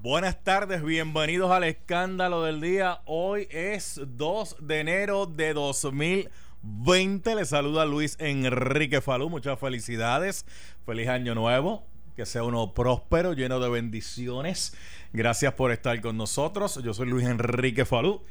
[0.00, 3.00] Buenas tardes, bienvenidos al escándalo del día.
[3.04, 7.34] Hoy es 2 de enero de 2020.
[7.34, 9.28] Les saluda Luis Enrique Falú.
[9.28, 10.46] Muchas felicidades.
[10.86, 11.84] Feliz año nuevo.
[12.14, 14.72] Que sea uno próspero, lleno de bendiciones.
[15.12, 16.80] Gracias por estar con nosotros.
[16.80, 18.22] Yo soy Luis Enrique Falú.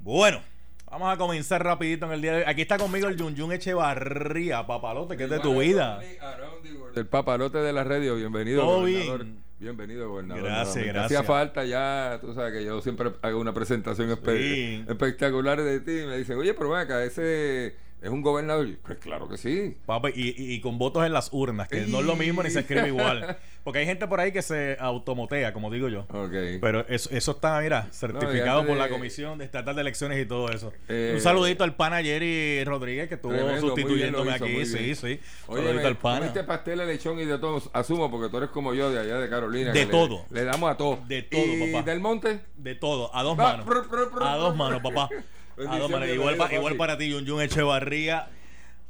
[0.00, 0.40] Bueno,
[0.90, 2.44] vamos a comenzar rapidito en el día de hoy.
[2.46, 6.00] Aquí está conmigo el Yun Yun Echevarría, papalote, que es de tu vida.
[6.96, 8.62] El papalote de la radio, bienvenido.
[8.62, 9.43] Todo bien.
[9.58, 10.42] Bienvenido, gobernador.
[10.44, 10.92] Gracias, nuevamente.
[10.92, 11.20] gracias.
[11.20, 14.84] Hacía falta ya, tú sabes que yo siempre hago una presentación Sí.
[14.88, 16.00] espectacular de ti.
[16.00, 18.68] y Me dicen, oye, pero ven acá, ese es un gobernador.
[18.84, 19.76] Pues claro que sí.
[19.86, 22.60] Papá, y, y- con votos en las urnas, que no es lo mismo ni se
[22.60, 23.36] escribe igual.
[23.64, 26.00] Porque hay gente por ahí que se automotea, como digo yo.
[26.10, 26.60] Ok.
[26.60, 30.50] Pero eso, eso está, mira, certificado por la Comisión de Estatal de Elecciones y todo
[30.50, 30.70] eso.
[30.86, 34.66] Eh, Un saludito al pana Jerry Rodríguez que estuvo Tremendo, sustituyéndome hizo, aquí.
[34.66, 35.18] Sí, sí.
[35.46, 36.18] Oye, saludito me- al pana.
[36.18, 39.18] comiste pastel de lechón y de todo, asumo, porque tú eres como yo de allá
[39.18, 39.72] de Carolina.
[39.72, 40.26] De que le- todo.
[40.30, 40.98] Le, damos a todo.
[41.08, 41.90] De todo, ¿Y papá.
[41.90, 42.40] del monte?
[42.58, 43.66] De todo, a dos Va, manos.
[44.20, 45.08] A dos manos, papá.
[46.14, 48.28] Igual, pa- igual para ti, Yun Yun Echevarría.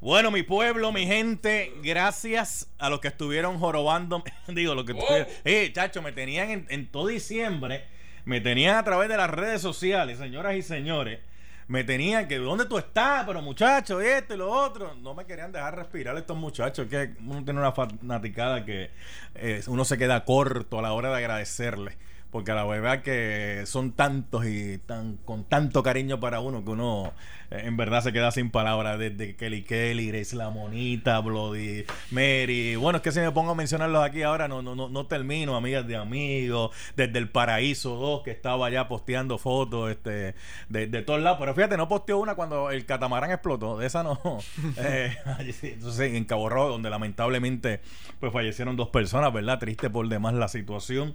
[0.01, 4.23] Bueno, mi pueblo, mi gente, gracias a los que estuvieron jorobando.
[4.48, 5.27] Digo, los que estuvieron.
[5.45, 7.84] Eh, chacho, me tenían en, en todo diciembre,
[8.27, 11.21] me tenían a través de las redes sociales, señoras y señores.
[11.67, 13.25] Me tenían que, ¿dónde tú estás?
[13.25, 14.95] Pero muchachos, esto y lo otro.
[14.97, 16.87] No me querían dejar respirar estos muchachos.
[16.91, 18.91] Que uno tiene una fanaticada que
[19.37, 21.97] eh, uno se queda corto a la hora de agradecerles.
[22.35, 27.13] Porque la verdad que son tantos y tan con tanto cariño para uno que uno
[27.53, 28.99] eh, en verdad se queda sin palabras.
[28.99, 32.75] Desde Kelly Kelly, Grace La Monita, Bloody Mary.
[32.75, 35.55] Bueno, es que si me pongo a mencionarlos aquí ahora no, no, no, no termino.
[35.55, 40.35] Amigas de amigos, desde el Paraíso 2 que estaba ya posteando fotos este,
[40.69, 41.39] de, de todos lados.
[41.39, 43.79] Pero fíjate, no posteó una cuando el catamarán explotó.
[43.79, 44.19] De esa no.
[44.77, 45.17] Eh,
[45.62, 47.81] entonces en Cabo Rojo, donde lamentablemente
[48.19, 49.61] pues fallecieron dos personas, ¿verdad?
[49.61, 51.15] Triste por demás la situación.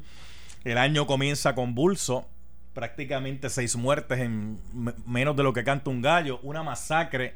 [0.64, 2.28] El año comienza convulso,
[2.74, 7.36] prácticamente seis muertes en me- menos de lo que canta un gallo, una masacre,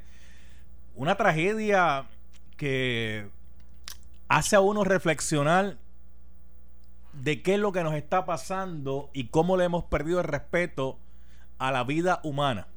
[0.96, 2.06] una tragedia
[2.58, 3.28] que
[4.28, 5.78] hace a uno reflexionar
[7.14, 10.98] de qué es lo que nos está pasando y cómo le hemos perdido el respeto
[11.60, 12.68] a la vida humana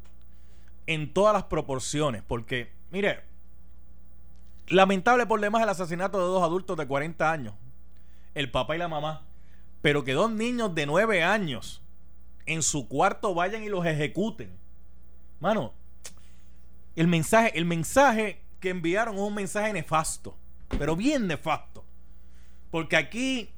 [0.86, 3.20] en todas las proporciones, porque mire,
[4.68, 7.54] lamentable por demás el asesinato de dos adultos de 40 años,
[8.34, 9.22] el papá y la mamá,
[9.86, 11.80] pero que dos niños de 9 años
[12.44, 14.50] en su cuarto vayan y los ejecuten.
[15.38, 15.74] Mano,
[16.96, 20.36] el mensaje, el mensaje que enviaron es un mensaje nefasto,
[20.76, 21.84] pero bien nefasto.
[22.72, 23.52] Porque aquí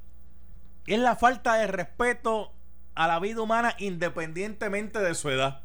[0.85, 2.53] es la falta de respeto
[2.93, 5.63] a la vida humana independientemente de su edad.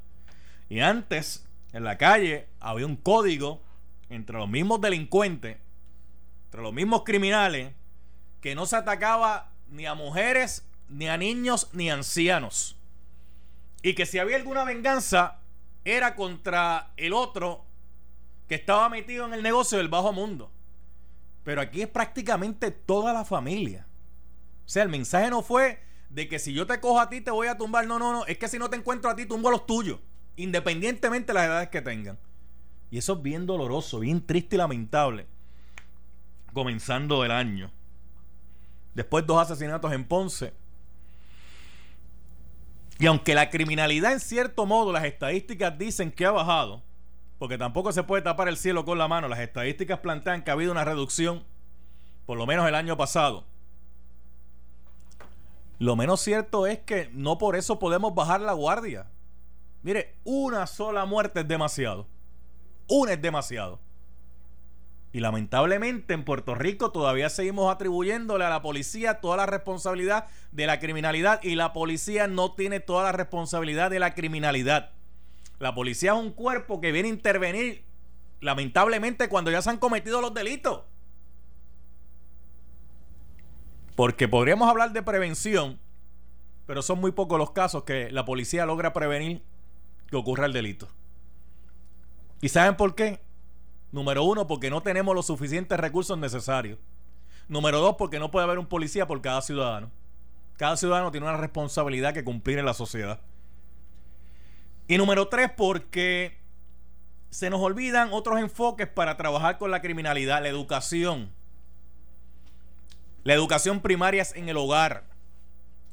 [0.71, 3.61] Y antes, en la calle, había un código
[4.09, 5.59] entre los mismos delincuentes,
[6.47, 7.75] entre los mismos criminales,
[8.41, 12.77] que no se atacaba ni a mujeres, ni a niños, ni a ancianos.
[13.83, 15.41] Y que si había alguna venganza,
[15.85, 17.65] era contra el otro
[18.49, 20.51] que estaba metido en el negocio del bajo mundo.
[21.45, 23.87] Pero aquí es prácticamente toda la familia.
[24.65, 27.31] O sea, el mensaje no fue de que si yo te cojo a ti te
[27.31, 27.87] voy a tumbar.
[27.87, 28.27] No, no, no.
[28.27, 30.01] Es que si no te encuentro a ti, tumbo a los tuyos.
[30.37, 32.19] Independientemente de las edades que tengan.
[32.91, 35.27] Y eso es bien doloroso, bien triste y lamentable.
[36.53, 37.71] Comenzando el año.
[38.95, 40.53] Después dos asesinatos en Ponce.
[42.99, 46.83] Y aunque la criminalidad en cierto modo, las estadísticas dicen que ha bajado,
[47.39, 50.55] porque tampoco se puede tapar el cielo con la mano, las estadísticas plantean que ha
[50.55, 51.45] habido una reducción,
[52.25, 53.45] por lo menos el año pasado.
[55.81, 59.07] Lo menos cierto es que no por eso podemos bajar la guardia.
[59.83, 62.07] Mire, una sola muerte es demasiado.
[62.89, 63.81] Una es demasiado.
[65.15, 70.67] Y lamentablemente en Puerto Rico todavía seguimos atribuyéndole a la policía toda la responsabilidad de
[70.67, 74.91] la criminalidad y la policía no tiene toda la responsabilidad de la criminalidad.
[75.61, 77.85] La policía es un cuerpo que viene a intervenir
[78.41, 80.83] lamentablemente cuando ya se han cometido los delitos.
[83.95, 85.79] Porque podríamos hablar de prevención,
[86.67, 89.45] pero son muy pocos los casos que la policía logra prevenir
[90.11, 90.89] que ocurra el delito.
[92.41, 93.21] ¿Y saben por qué?
[93.95, 96.81] Número uno, porque no tenemos los suficientes recursos necesarios.
[97.47, 99.89] Número dos, porque no puede haber un policía por cada ciudadano.
[100.57, 103.21] Cada ciudadano tiene una responsabilidad que cumplir en la sociedad.
[104.89, 106.41] Y número tres, porque
[107.31, 111.31] se nos olvidan otros enfoques para trabajar con la criminalidad, la educación.
[113.23, 115.05] La educación primaria es en el hogar,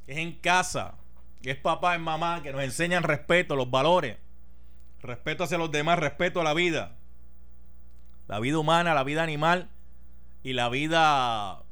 [0.07, 0.95] es en casa,
[1.43, 4.17] es papá, es mamá, que nos enseñan respeto, los valores,
[5.03, 6.97] respeto hacia los demás, respeto a la vida,
[8.31, 9.67] la vida humana, la vida animal
[10.41, 11.63] y la vida,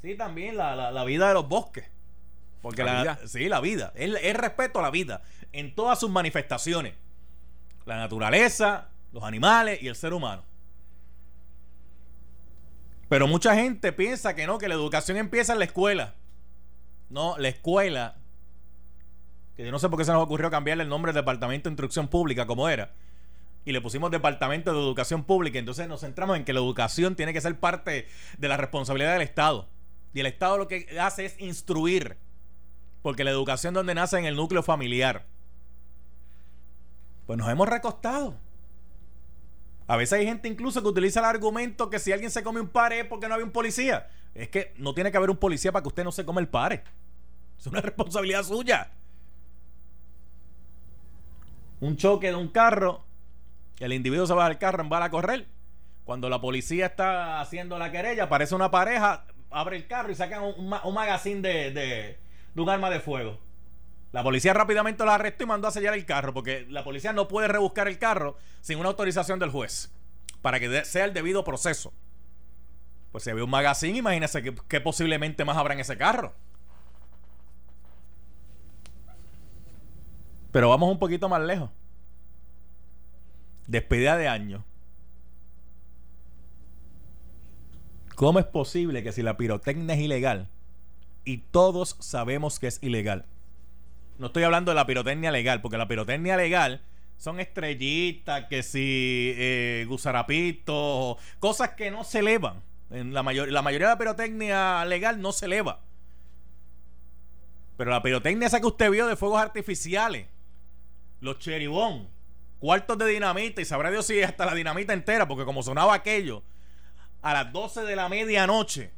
[0.00, 1.84] sí, también la, la, la vida de los bosques.
[2.62, 3.18] Porque La vida.
[3.26, 3.92] sí, la vida.
[3.94, 5.20] Es, es respeto a la vida
[5.52, 6.94] en todas sus manifestaciones.
[7.84, 10.44] La naturaleza, los animales y el ser humano.
[13.10, 16.14] Pero mucha gente piensa que no, que la educación empieza en la escuela.
[17.10, 18.16] No, la escuela,
[19.58, 21.74] que yo no sé por qué se nos ocurrió cambiarle el nombre del Departamento de
[21.74, 22.94] Instrucción Pública como era.
[23.68, 25.58] Y le pusimos Departamento de Educación Pública.
[25.58, 29.20] Entonces nos centramos en que la educación tiene que ser parte de la responsabilidad del
[29.20, 29.68] Estado.
[30.14, 32.16] Y el Estado lo que hace es instruir.
[33.02, 35.26] Porque la educación donde nace en el núcleo familiar.
[37.26, 38.38] Pues nos hemos recostado.
[39.86, 42.68] A veces hay gente incluso que utiliza el argumento que si alguien se come un
[42.68, 44.08] pare es porque no había un policía.
[44.34, 46.48] Es que no tiene que haber un policía para que usted no se come el
[46.48, 46.84] pare.
[47.58, 48.92] Es una responsabilidad suya.
[51.80, 53.04] Un choque de un carro,
[53.80, 55.46] el individuo se va del carro en a correr.
[56.04, 60.42] Cuando la policía está haciendo la querella, aparece una pareja, abre el carro y sacan
[60.42, 61.70] un, un ma- un magazine de,
[62.56, 63.38] un arma de fuego.
[64.10, 67.28] La policía rápidamente lo arrestó y mandó a sellar el carro, porque la policía no
[67.28, 69.92] puede rebuscar el carro sin una autorización del juez,
[70.40, 71.92] para que sea el debido proceso.
[73.12, 76.32] Pues si había un magazine, imagínese que, que posiblemente más habrá en ese carro.
[80.52, 81.70] Pero vamos un poquito más lejos.
[83.68, 84.64] Despedida de año.
[88.14, 90.48] ¿Cómo es posible que si la pirotecnia es ilegal
[91.24, 93.26] y todos sabemos que es ilegal?
[94.18, 96.80] No estoy hablando de la pirotecnia legal, porque la pirotecnia legal
[97.18, 102.62] son estrellitas, que si eh, gusarapitos, cosas que no se elevan.
[102.90, 105.80] En la, mayor, la mayoría de la pirotecnia legal no se eleva.
[107.76, 110.26] Pero la pirotecnia esa que usted vio de fuegos artificiales,
[111.20, 112.08] los cheribón,
[112.58, 116.42] cuartos de dinamita, y sabrá Dios si hasta la dinamita entera, porque como sonaba aquello,
[117.22, 118.92] a las 12 de la medianoche,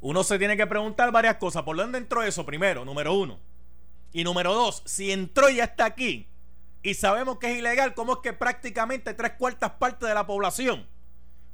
[0.00, 1.62] uno se tiene que preguntar varias cosas.
[1.64, 2.46] ¿Por dónde entró eso?
[2.46, 3.40] Primero, número uno.
[4.12, 6.28] Y número dos, si entró y ya está aquí
[6.82, 10.86] y sabemos que es ilegal, ¿cómo es que prácticamente tres cuartas partes de la población,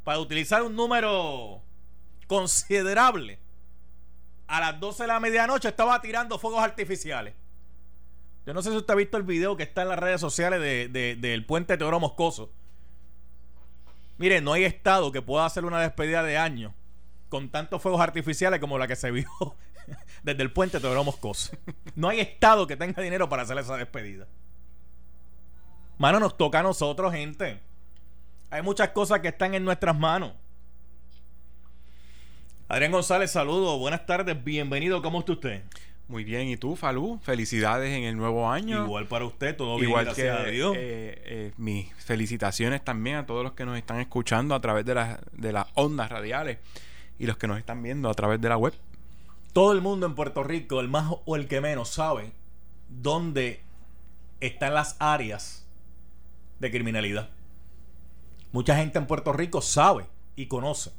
[0.05, 1.63] para utilizar un número
[2.27, 3.41] considerable,
[4.47, 7.35] a las 12 de la medianoche estaba tirando fuegos artificiales?
[8.47, 10.61] Yo no sé si usted ha visto el video que está en las redes sociales
[10.61, 12.51] de- de- del puente Teodoro Moscoso.
[14.19, 16.75] Mire, no hay estado que pueda hacer una despedida de año
[17.29, 19.27] con tantos fuegos artificiales como la que se vio
[20.23, 21.57] desde el puente Teodoro Moscoso.
[21.97, 24.27] No hay estado que tenga dinero para hacer esa despedida.
[25.99, 27.61] Mano, nos toca a nosotros, gente.
[28.51, 30.33] Hay muchas cosas que están en nuestras manos.
[32.69, 33.79] Adrián González, saludos.
[33.79, 35.03] Buenas tardes, bienvenido.
[35.03, 35.63] ¿Cómo está usted?
[36.07, 37.19] Muy bien, ¿y tú, Falú?
[37.23, 38.85] Felicidades en el nuevo año.
[38.85, 40.75] Igual para usted, todo bien, Igual gracias que a Dios.
[40.77, 44.95] eh, eh, mis felicitaciones también a todos los que nos están escuchando a través de
[44.95, 46.59] las, de las ondas radiales
[47.19, 48.75] y los que nos están viendo a través de la web.
[49.55, 52.33] Todo el mundo en Puerto Rico, el más o el que menos, sabe
[52.89, 53.61] dónde
[54.41, 55.65] están las áreas
[56.61, 57.31] de criminalidad.
[58.53, 60.05] Mucha gente en Puerto Rico sabe
[60.37, 60.93] y conoce.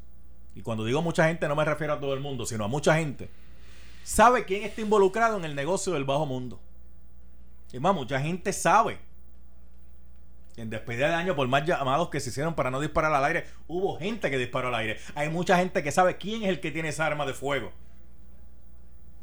[0.56, 2.96] Y cuando digo mucha gente no me refiero a todo el mundo, sino a mucha
[2.96, 3.30] gente.
[4.06, 6.62] Sabe quién está involucrado en el negocio del bajo mundo.
[7.74, 9.00] Y más, mucha gente sabe.
[10.58, 13.48] En despedida de año, por más llamados que se hicieron para no disparar al aire,
[13.68, 15.00] hubo gente que disparó al aire.
[15.16, 17.72] Hay mucha gente que sabe quién es el que tiene esa arma de fuego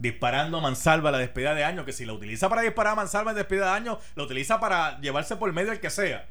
[0.00, 2.96] disparando a mansalva a la despedida de año, que si la utiliza para disparar a
[2.96, 6.26] mansalva en despedida de año, la utiliza para llevarse por medio el que sea.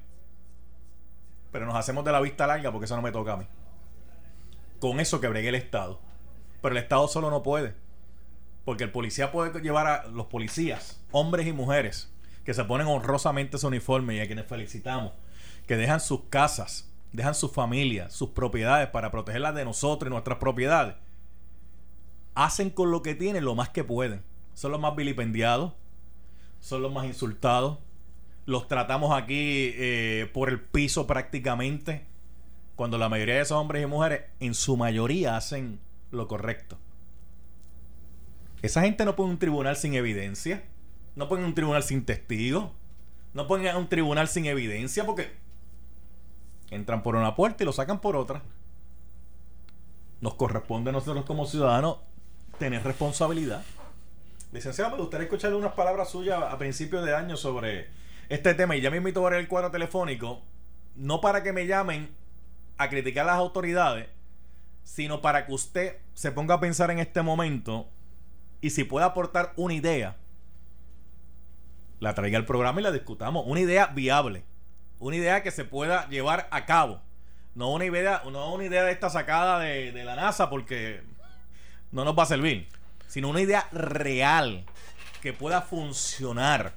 [1.53, 3.47] Pero nos hacemos de la vista larga porque eso no me toca a mí.
[4.81, 6.01] Con eso que bregué el Estado.
[6.61, 7.73] Pero el Estado solo no puede.
[8.65, 12.11] Porque el policía puede llevar a los policías, hombres y mujeres,
[12.45, 15.13] que se ponen honrosamente su uniforme y a quienes felicitamos,
[15.67, 20.37] que dejan sus casas, dejan sus familias, sus propiedades para protegerlas de nosotros y nuestras
[20.37, 20.95] propiedades
[22.35, 24.23] hacen con lo que tienen lo más que pueden.
[24.53, 25.73] Son los más vilipendiados,
[26.59, 27.79] son los más insultados.
[28.45, 32.05] Los tratamos aquí eh, por el piso prácticamente.
[32.75, 36.77] Cuando la mayoría de esos hombres y mujeres, en su mayoría, hacen lo correcto.
[38.61, 40.63] Esa gente no pone un tribunal sin evidencia.
[41.15, 42.71] No ponen un tribunal sin testigos.
[43.33, 45.31] No ponen un tribunal sin evidencia porque
[46.69, 48.41] entran por una puerta y lo sacan por otra.
[50.19, 51.97] Nos corresponde a nosotros como ciudadanos
[52.59, 53.63] tener responsabilidad.
[54.51, 57.89] Licenciado, me gustaría escucharle unas palabras suyas a principios de año sobre
[58.29, 58.75] este tema.
[58.75, 60.41] Y ya me invito a ver el cuadro telefónico,
[60.95, 62.09] no para que me llamen
[62.77, 64.07] a criticar a las autoridades,
[64.83, 67.87] sino para que usted se ponga a pensar en este momento
[68.61, 70.15] y si puede aportar una idea,
[71.99, 73.43] la traiga al programa y la discutamos.
[73.47, 74.43] Una idea viable,
[74.99, 77.01] una idea que se pueda llevar a cabo.
[77.53, 81.01] No una idea, no una idea de esta sacada de, de la NASA porque
[81.91, 82.67] no nos va a servir.
[83.07, 84.63] sino una idea real
[85.21, 86.73] que pueda funcionar.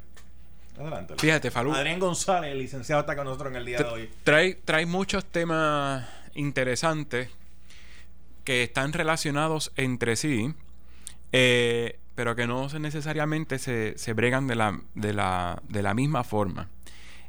[0.79, 1.15] Adelante.
[1.17, 1.73] Fíjate, Falú.
[1.73, 4.11] Adrián González, el licenciado, está con nosotros en el día de hoy.
[4.25, 7.31] Trae, trae muchos temas interesantes
[8.43, 10.53] que están relacionados entre sí,
[11.37, 16.23] eh, pero que no necesariamente se, se bregan de la, de, la, de la misma
[16.23, 16.69] forma.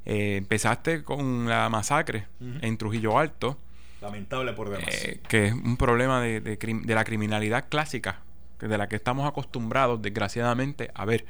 [0.06, 2.28] Eh, empezaste con la masacre
[2.62, 3.58] en Trujillo Alto,
[4.02, 4.88] Lamentable por demás.
[4.94, 8.20] eh, que es un problema de, de de la criminalidad clásica,
[8.60, 11.26] de la que estamos acostumbrados, desgraciadamente, a ver,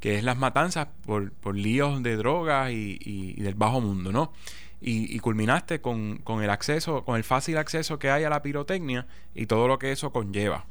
[0.00, 4.10] que es las matanzas por, por líos de drogas y, y- y del bajo mundo,
[4.10, 4.32] ¿no?
[4.80, 8.42] Y, y culminaste con, con el acceso, con el fácil acceso que hay a la
[8.42, 9.06] pirotecnia
[9.36, 10.66] y todo lo que eso conlleva.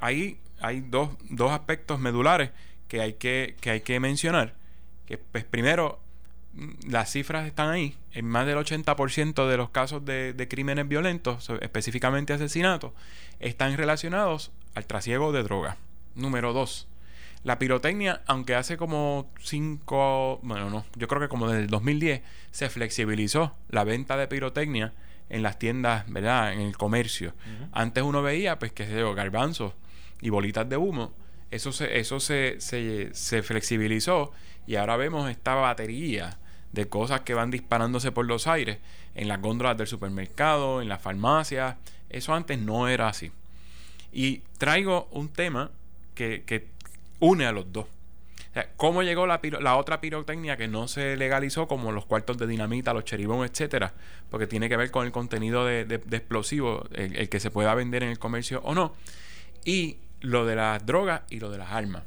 [0.00, 2.50] Ahí hay dos, dos aspectos medulares
[2.88, 4.54] que hay que, que hay que mencionar.
[5.06, 6.00] Que pues primero,
[6.54, 7.96] mm, las cifras están ahí.
[8.12, 12.92] En más del 80% de los casos de, de crímenes violentos, específicamente asesinatos,
[13.40, 15.76] están relacionados al trasiego de drogas.
[16.14, 16.88] Número dos,
[17.44, 22.22] la pirotecnia, aunque hace como cinco, bueno, no, yo creo que como desde el 2010
[22.50, 24.92] se flexibilizó la venta de pirotecnia
[25.30, 26.52] en las tiendas, ¿verdad?
[26.52, 27.34] En el comercio.
[27.72, 29.74] Antes uno veía, pues, qué sé yo, garbanzos
[30.20, 31.12] y bolitas de humo.
[31.50, 34.32] Eso se, eso se, se, se flexibilizó
[34.66, 36.38] y ahora vemos esta batería
[36.72, 38.78] de cosas que van disparándose por los aires
[39.14, 41.76] en las góndolas del supermercado, en las farmacias.
[42.10, 43.32] Eso antes no era así.
[44.12, 45.70] Y traigo un tema
[46.14, 46.66] que, que
[47.20, 47.86] une a los dos.
[48.76, 52.92] ¿Cómo llegó la, la otra pirotecnia que no se legalizó, como los cuartos de dinamita,
[52.92, 53.94] los cheribón, etcétera?
[54.30, 57.52] Porque tiene que ver con el contenido de, de- de explosivo, el, el que se
[57.52, 58.94] pueda vender en el comercio o no.
[59.64, 62.02] Y lo de las drogas y lo de las armas.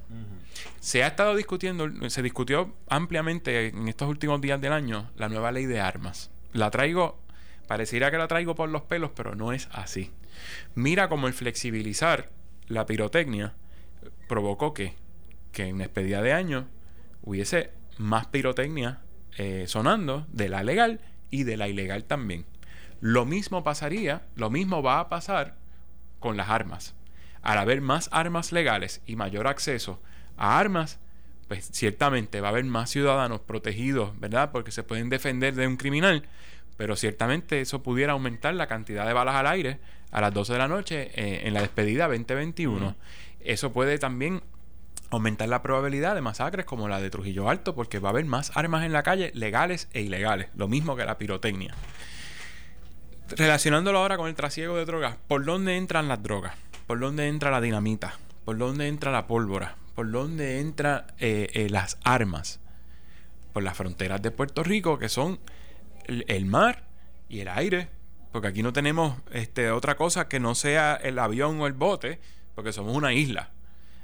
[0.79, 5.51] Se ha estado discutiendo, se discutió ampliamente en estos últimos días del año la nueva
[5.51, 6.31] ley de armas.
[6.53, 7.19] La traigo,
[7.67, 10.11] pareciera que la traigo por los pelos, pero no es así.
[10.75, 12.29] Mira cómo el flexibilizar
[12.67, 13.53] la pirotecnia
[14.27, 14.95] provocó que,
[15.51, 16.67] que en una expedida de año
[17.21, 19.01] hubiese más pirotecnia
[19.37, 20.99] eh, sonando de la legal
[21.29, 22.45] y de la ilegal también.
[22.99, 25.55] Lo mismo pasaría, lo mismo va a pasar
[26.19, 26.95] con las armas.
[27.41, 29.99] Al haber más armas legales y mayor acceso
[30.37, 30.99] a armas,
[31.47, 34.51] pues ciertamente va a haber más ciudadanos protegidos, ¿verdad?
[34.51, 36.23] Porque se pueden defender de un criminal,
[36.77, 39.79] pero ciertamente eso pudiera aumentar la cantidad de balas al aire
[40.11, 42.95] a las 12 de la noche eh, en la despedida 2021.
[43.41, 44.43] Eso puede también
[45.09, 48.55] aumentar la probabilidad de masacres como la de Trujillo Alto, porque va a haber más
[48.55, 51.75] armas en la calle, legales e ilegales, lo mismo que la pirotecnia.
[53.35, 56.53] Relacionándolo ahora con el trasiego de drogas, ¿por dónde entran las drogas?
[56.91, 58.17] ¿Por dónde entra la dinamita?
[58.43, 59.77] ¿Por dónde entra la pólvora?
[59.95, 61.05] ¿Por dónde entran
[61.69, 62.59] las armas?
[63.53, 65.39] Por las fronteras de Puerto Rico, que son
[66.03, 66.83] el, el mar
[67.29, 67.87] y el aire.
[68.33, 72.19] Porque aquí no tenemos este, otra cosa que no sea el avión o el bote,
[72.55, 73.51] porque somos una isla.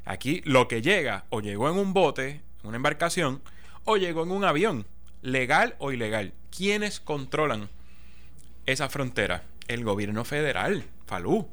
[0.05, 3.41] Aquí lo que llega o llegó en un bote, en una embarcación,
[3.83, 4.87] o llegó en un avión,
[5.21, 6.31] legal o ilegal.
[6.55, 7.67] ¿Quiénes controlan
[8.65, 9.43] esa frontera?
[9.67, 11.49] El gobierno federal, Falú.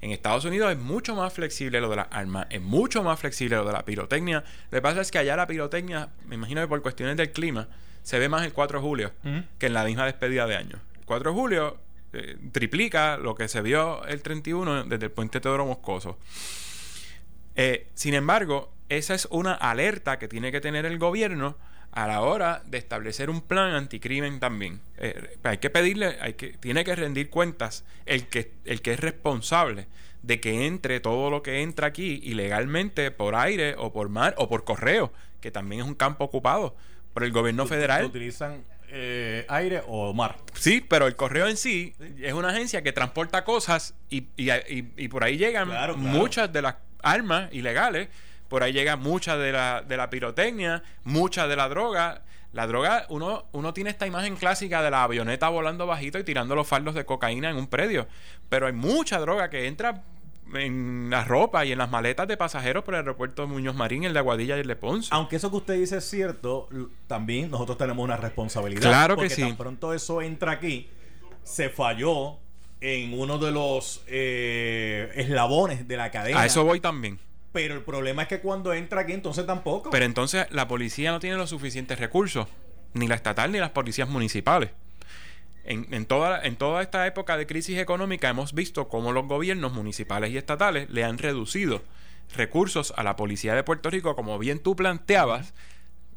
[0.00, 3.56] En Estados Unidos es mucho más flexible lo de las armas, es mucho más flexible
[3.56, 4.42] lo de la pirotecnia.
[4.70, 7.68] Lo que pasa es que allá la pirotecnia, me imagino que por cuestiones del clima,
[8.02, 9.12] se ve más el 4 de julio
[9.58, 10.80] que en la misma despedida de año.
[10.98, 11.78] El 4 de julio
[12.12, 16.18] eh, triplica lo que se vio el 31 desde el puente Teodoro Moscoso.
[17.56, 21.56] Eh, sin embargo, esa es una alerta que tiene que tener el gobierno
[21.92, 24.80] a la hora de establecer un plan anticrimen también.
[24.98, 29.00] Eh, hay que pedirle, hay que, tiene que rendir cuentas el que, el que es
[29.00, 29.86] responsable
[30.22, 34.48] de que entre todo lo que entra aquí ilegalmente por aire o por mar o
[34.48, 36.76] por correo, que también es un campo ocupado
[37.14, 38.04] por el gobierno federal.
[38.04, 40.36] Utilizan eh, aire o mar.
[40.54, 44.92] Sí, pero el correo en sí es una agencia que transporta cosas y, y- y-
[44.96, 46.08] y por ahí llegan Claro, claro.
[46.08, 48.08] muchas de las armas ilegales,
[48.50, 52.22] por ahí llega mucha de la, de la pirotecnia, mucha de la droga.
[52.52, 56.56] La droga, uno, uno tiene esta imagen clásica de la avioneta volando bajito y tirando
[56.56, 58.08] los fardos de cocaína en un predio,
[58.48, 60.02] pero hay mucha droga que entra
[60.54, 64.02] en la ropa y en las maletas de pasajeros por el aeropuerto de Muñoz Marín,
[64.02, 65.10] el de Aguadilla y el de Ponce.
[65.12, 66.68] Aunque eso que usted dice es cierto,
[67.06, 68.82] también nosotros tenemos una responsabilidad.
[68.82, 69.42] Claro que porque sí.
[69.42, 70.88] Tan pronto eso entra aquí,
[71.44, 72.38] se falló
[72.80, 76.40] en uno de los eh, eslabones de la cadena.
[76.40, 77.20] A eso voy también.
[77.52, 79.90] Pero el problema es que cuando entra aquí, entonces tampoco.
[79.90, 82.46] Pero entonces la policía no tiene los suficientes recursos,
[82.94, 84.70] ni la estatal ni las policías municipales.
[85.64, 89.72] En, en toda, en toda esta época de crisis económica hemos visto cómo los gobiernos
[89.72, 91.82] municipales y estatales le han reducido
[92.34, 95.52] recursos a la policía de Puerto Rico, como bien tú planteabas,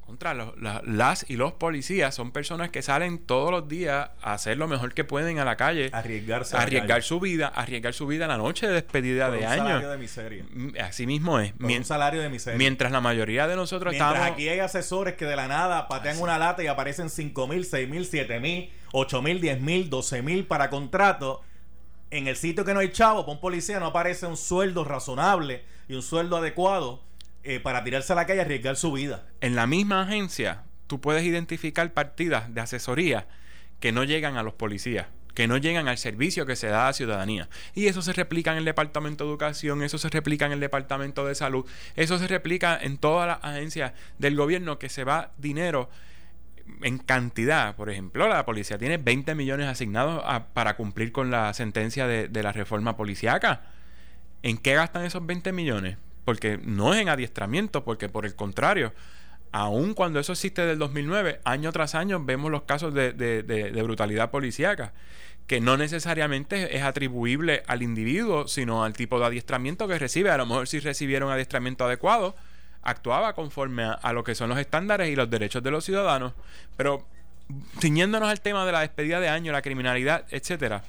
[0.06, 4.34] contra los- la- las y los policías son personas que salen todos los días a
[4.34, 6.56] hacer lo mejor que pueden a la calle, Arriesgarse.
[6.58, 9.90] arriesgar su vida, arriesgar su vida la noche de despedida Por de un salario año.
[9.90, 10.46] de miseria.
[10.54, 11.54] Mm, Así mismo es.
[11.54, 12.58] Por Mien- un salario de miseria.
[12.58, 16.20] mientras la mayoría de nosotros Mientras estamos aquí hay asesores que de la nada patean
[16.22, 20.22] una lata y aparecen 5 mil, 6 mil, 7 mil, 8 mil, 10 mil, 12
[20.22, 21.42] mil para contrato.
[22.12, 25.64] En el sitio que no hay chavo, para un policía no aparece un sueldo razonable
[25.88, 27.02] y un sueldo adecuado
[27.44, 29.28] eh, para tirarse a la calle y arriesgar su vida.
[29.42, 33.28] en la misma agencia, tú puedes identificar partidas de asesoría
[33.80, 36.88] que no llegan a los policías, que no llegan al servicio que se da a
[36.88, 37.50] la ciudadanía.
[37.76, 41.26] Y eso se replica en el Departamento de Educación, eso se replica en el Departamento
[41.26, 45.90] de Salud, eso se replica en todas las agencias del gobierno que se va dinero
[46.82, 47.76] en cantidad.
[47.76, 50.24] Por ejemplo, la policía tiene 20 millones asignados
[50.54, 53.64] para cumplir con la sentencia de, de la reforma policíaca.
[54.44, 55.98] ¿En qué gastan esos 20 millones?
[56.26, 58.94] Porque no es en adiestramiento, porque por el contrario,
[59.52, 64.32] aun cuando eso existe del 2009, año tras año vemos los casos de, de- brutalidad
[64.32, 64.94] policíaca,
[65.48, 70.30] que no necesariamente es atribuible al individuo, sino al tipo de adiestramiento que recibe.
[70.32, 72.36] A lo mejor si recibiera un adiestramiento adecuado,
[72.82, 76.34] actuaba conforme a, a lo que son los estándares y los derechos de los ciudadanos.
[76.78, 77.06] Pero
[77.80, 80.84] ciñéndonos al tema de la despedida de año, la criminalidad, etcétera.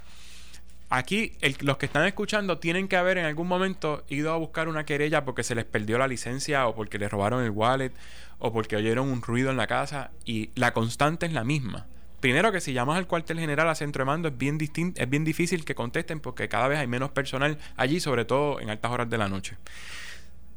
[0.91, 4.85] Aquí los que están escuchando tienen que haber en algún momento ido a buscar una
[4.85, 7.93] querella porque se les perdió la licencia o porque les robaron el wallet
[8.39, 11.87] o porque oyeron un ruido en la casa y la constante es la misma.
[12.21, 15.11] Primero que si llamas al cuartel general a centro de mando es bien distin- es
[15.11, 18.91] bien difícil que contesten porque cada vez hay menos personal allí, sobre todo en altas
[18.93, 19.57] horas de la noche.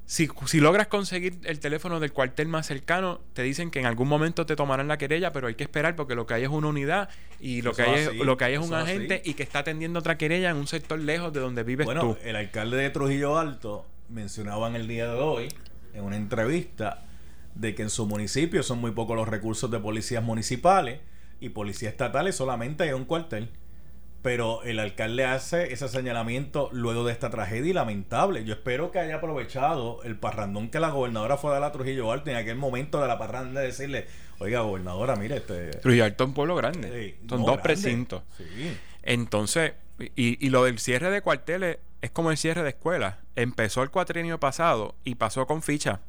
[0.08, 4.08] Si, si logras conseguir el teléfono del cuartel más cercano, te dicen que en algún
[4.08, 6.70] momento te tomarán la querella, pero hay que esperar porque lo que hay es una
[6.70, 7.10] unidad
[7.42, 10.00] y lo, que hay, es lo que hay es un agente y que está atendiendo
[10.00, 12.18] otra querella en un sector lejos de donde vives Bueno, tú.
[12.24, 15.50] el alcalde de Trujillo Alto mencionaba en el día de hoy,
[15.94, 17.04] en una entrevista,
[17.56, 21.02] de que en su municipio son muy pocos los recursos de policías municipales
[21.42, 23.50] y policías estatales solamente hay un cuartel.
[24.21, 28.43] Pero el alcalde hace ese señalamiento luego de esta tragedia y lamentable.
[28.43, 32.12] Yo espero que haya aprovechado el parrandón que la gobernadora fue a dar a Trujillo
[32.12, 34.08] Alto en aquel momento de la parranda de decirle,
[34.39, 35.69] oiga, gobernadora, mire, este...
[35.71, 36.89] Trujillo Alto es un pueblo grande.
[36.91, 37.63] sí, Son no, dos grande".
[37.63, 38.23] precintos.
[38.38, 38.77] Sí.
[39.03, 39.73] Entonces,
[40.15, 43.15] y, y lo del cierre de cuarteles es como el cierre de escuelas.
[43.36, 46.01] Empezó el cuatrienio pasado y pasó con ficha.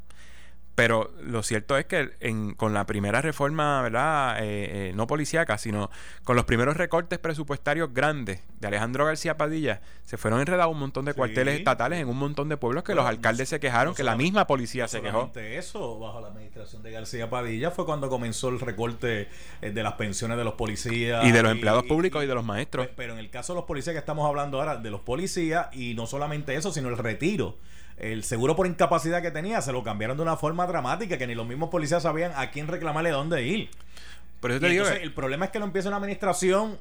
[0.78, 4.36] Pero lo cierto es que en- con la primera reforma, ¿verdad?
[4.38, 5.90] Eh, eh, no policíaca, sino
[6.22, 11.04] con los primeros recortes presupuestarios grandes de Alejandro García Padilla, se fueron enredados un montón
[11.04, 11.16] de Sí.
[11.16, 13.94] cuarteles estatales en un montón de pueblos que Bueno, los alcaldes no- se quejaron, no
[13.96, 15.32] que la misma policía No se quejó.
[15.34, 19.26] eso, bajo la administración de García Padilla fue cuando comenzó el recorte
[19.60, 21.24] eh, de las pensiones de los policías.
[21.24, 22.86] Y de los empleados públicos y de los maestros.
[22.86, 25.74] Pe- Pero en el caso de los policías que estamos hablando ahora, de los policías,
[25.74, 27.56] y no solamente eso, sino el retiro.
[27.98, 31.34] El seguro por incapacidad que tenía se lo cambiaron de una forma dramática que ni
[31.34, 33.70] los mismos policías sabían a quién reclamarle dónde ir.
[34.40, 36.78] Te digo entonces, que- el problema es que lo empieza una administración,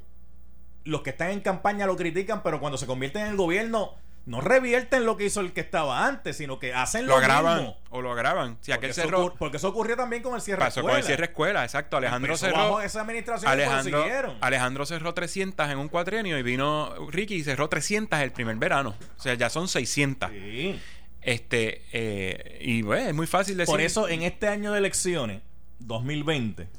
[0.83, 3.93] los que están en campaña lo critican, pero cuando se convierten en el gobierno,
[4.27, 7.57] no revierten lo que hizo el que estaba antes, sino que hacen lo, lo agravan
[7.59, 7.77] mismo.
[7.89, 8.57] o lo agravan.
[8.61, 10.97] Si Porque aquel eso, cerró, porque eso ocurrió también con el cierre pasó con el
[10.97, 11.07] escuela.
[11.07, 11.97] cierre escuela, exacto.
[11.97, 12.57] Alejandro Empezó cerró.
[12.57, 14.05] bajo esa administración Alejandro.
[14.41, 18.95] Alejandro cerró 300 en un cuatrienio y vino Ricky y cerró 300 el primer verano.
[19.17, 20.29] O sea, ya son 600.
[20.29, 20.79] Sí.
[21.27, 23.69] Este, eh, y bueno, es muy fácil decir.
[23.69, 25.41] Por eso, en este año de elecciones,
[25.79, 26.69] 2020,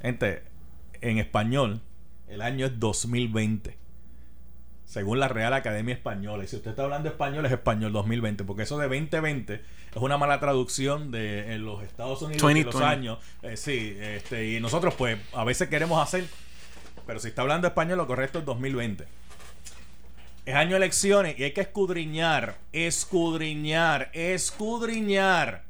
[0.00, 0.42] gente,
[1.02, 1.82] en español,
[2.26, 3.76] el año es 2020.
[4.86, 6.42] Según la Real Academia Española.
[6.42, 8.44] Y si usted está hablando español, es español 2020.
[8.44, 9.62] Porque eso de 2020 es
[9.96, 12.86] una mala traducción de en los Estados Unidos de los 2020.
[12.86, 13.18] años.
[13.42, 16.24] Eh, sí, este, y nosotros, pues, a veces queremos hacer.
[17.06, 19.19] Pero si está hablando español, lo correcto es 2020.
[20.50, 25.62] Es año de elecciones y hay que escudriñar, escudriñar, escudriñar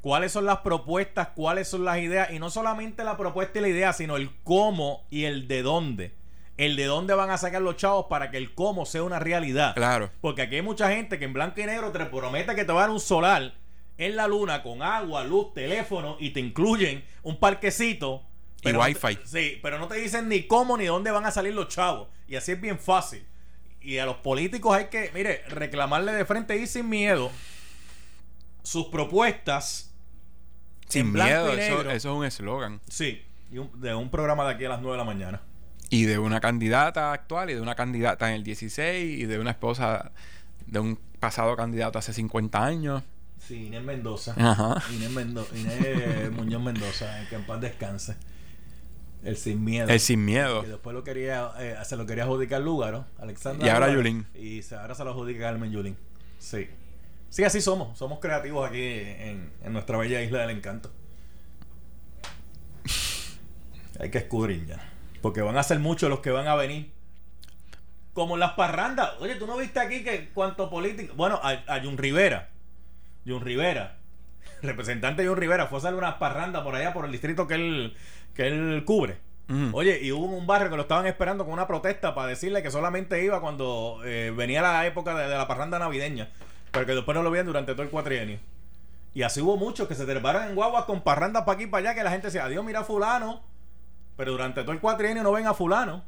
[0.00, 2.32] cuáles son las propuestas, cuáles son las ideas.
[2.32, 6.12] Y no solamente la propuesta y la idea, sino el cómo y el de dónde.
[6.56, 9.76] El de dónde van a sacar los chavos para que el cómo sea una realidad.
[9.76, 10.10] Claro.
[10.20, 12.80] Porque aquí hay mucha gente que en blanco y negro te promete que te va
[12.80, 13.54] a dar un solar
[13.96, 18.24] en la luna con agua, luz, teléfono y te incluyen un parquecito.
[18.62, 19.18] Y no te- wifi.
[19.24, 22.08] sí, pero no te dicen ni cómo ni dónde van a salir los chavos.
[22.26, 23.24] Y así es bien fácil.
[23.86, 27.30] Y a los políticos hay que, mire, reclamarle de frente y sin miedo
[28.64, 29.92] sus propuestas.
[30.88, 32.80] Sin miedo, eso, eso es un eslogan.
[32.88, 33.22] Sí,
[33.52, 35.40] y un- de un programa de aquí a las 9 de la mañana.
[35.88, 39.50] Y de una candidata actual y de una candidata en el 16 y de una
[39.52, 40.10] esposa
[40.66, 43.04] de un pasado candidato hace 50 años.
[43.38, 44.34] Sí, Inés Mendoza.
[44.36, 44.82] Ajá.
[44.92, 48.16] Inés, Mendo- Inés Muñoz Mendoza, que en paz descanse.
[49.26, 49.88] El sin miedo.
[49.88, 50.62] El sin miedo.
[50.62, 53.66] Que después lo quería, eh, se lo quería adjudicar Lúgaro, Alexandra.
[53.66, 54.26] Y ahora Yulín.
[54.34, 55.96] Y se- ahora se lo adjudica Carmen Yulín.
[56.38, 56.68] Sí.
[57.28, 57.98] Sí, así somos.
[57.98, 60.92] Somos creativos aquí en, en nuestra bella isla del encanto.
[63.98, 64.80] Hay que escudriñar.
[65.22, 66.92] Porque van a ser muchos los que van a venir.
[68.12, 69.10] Como las parrandas.
[69.20, 71.14] Oye, ¿tú no viste aquí que cuánto político...
[71.16, 72.50] Bueno, a, a Jun Rivera.
[73.26, 73.98] Jun Rivera.
[74.62, 77.96] Representante Jun Rivera fue a hacer unas parrandas por allá, por el distrito que él,
[78.34, 79.18] que él cubre.
[79.72, 82.70] Oye, y hubo un barrio que lo estaban esperando con una protesta para decirle que
[82.72, 86.30] solamente iba cuando eh, venía la época de, de la parranda navideña,
[86.72, 88.40] pero que después no lo veían durante todo el cuatrienio.
[89.14, 91.90] Y así hubo muchos que se treparon en guaguas con parrandas para aquí y para
[91.90, 93.40] allá, que la gente decía, adiós, mira a fulano,
[94.16, 96.02] pero durante todo el cuatrienio no ven a fulano.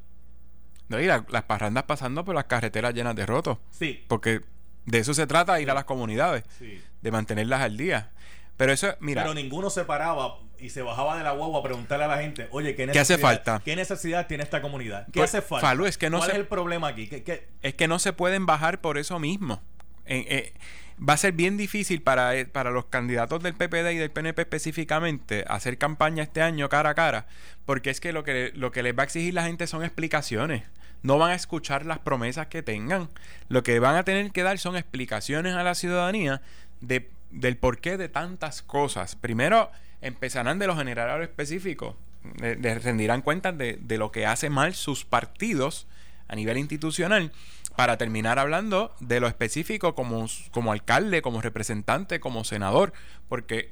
[0.88, 3.58] No, y la- las parrandas pasando por las carreteras llenas de rotos.
[3.70, 4.04] Sí.
[4.08, 4.40] Porque
[4.84, 6.82] de eso se trata, ir a las comunidades, sí.
[7.02, 8.10] de mantenerlas al día.
[8.58, 12.04] Pero eso, mira, Pero ninguno se paraba y se bajaba de la guagua a preguntarle
[12.04, 13.62] a la gente, oye, ¿qué, ¿Qué hace necesidad- falta?
[13.64, 15.06] ¿Qué necesidad tiene esta comunidad?
[15.06, 15.66] ¿Qué Pues, hace falta?
[15.66, 17.06] Falú, es que no ¿Cuál se- es el problema aquí?
[17.08, 19.62] ¿Qué, qué- es que no se pueden bajar por eso mismo.
[20.06, 20.52] Eh, eh,
[21.00, 24.42] va a ser bien difícil para, eh, para los candidatos del PPD y del PNP
[24.42, 27.26] específicamente hacer campaña este año cara a cara,
[27.64, 30.64] porque es que lo que, lo que les va a exigir la gente son explicaciones.
[31.02, 33.08] No van a escuchar las promesas que tengan.
[33.48, 36.42] Lo que van a tener que dar son explicaciones a la ciudadanía
[36.80, 39.16] de, del porqué de tantas cosas.
[39.16, 41.94] Primero, empezarán de los generadores específicos.
[42.40, 45.86] Le- Les rendirán cuentas de, de lo que hace mal sus partidos
[46.28, 47.32] a nivel institucional
[47.76, 52.92] para terminar hablando de lo específico como, como alcalde, como representante, como senador,
[53.28, 53.70] porque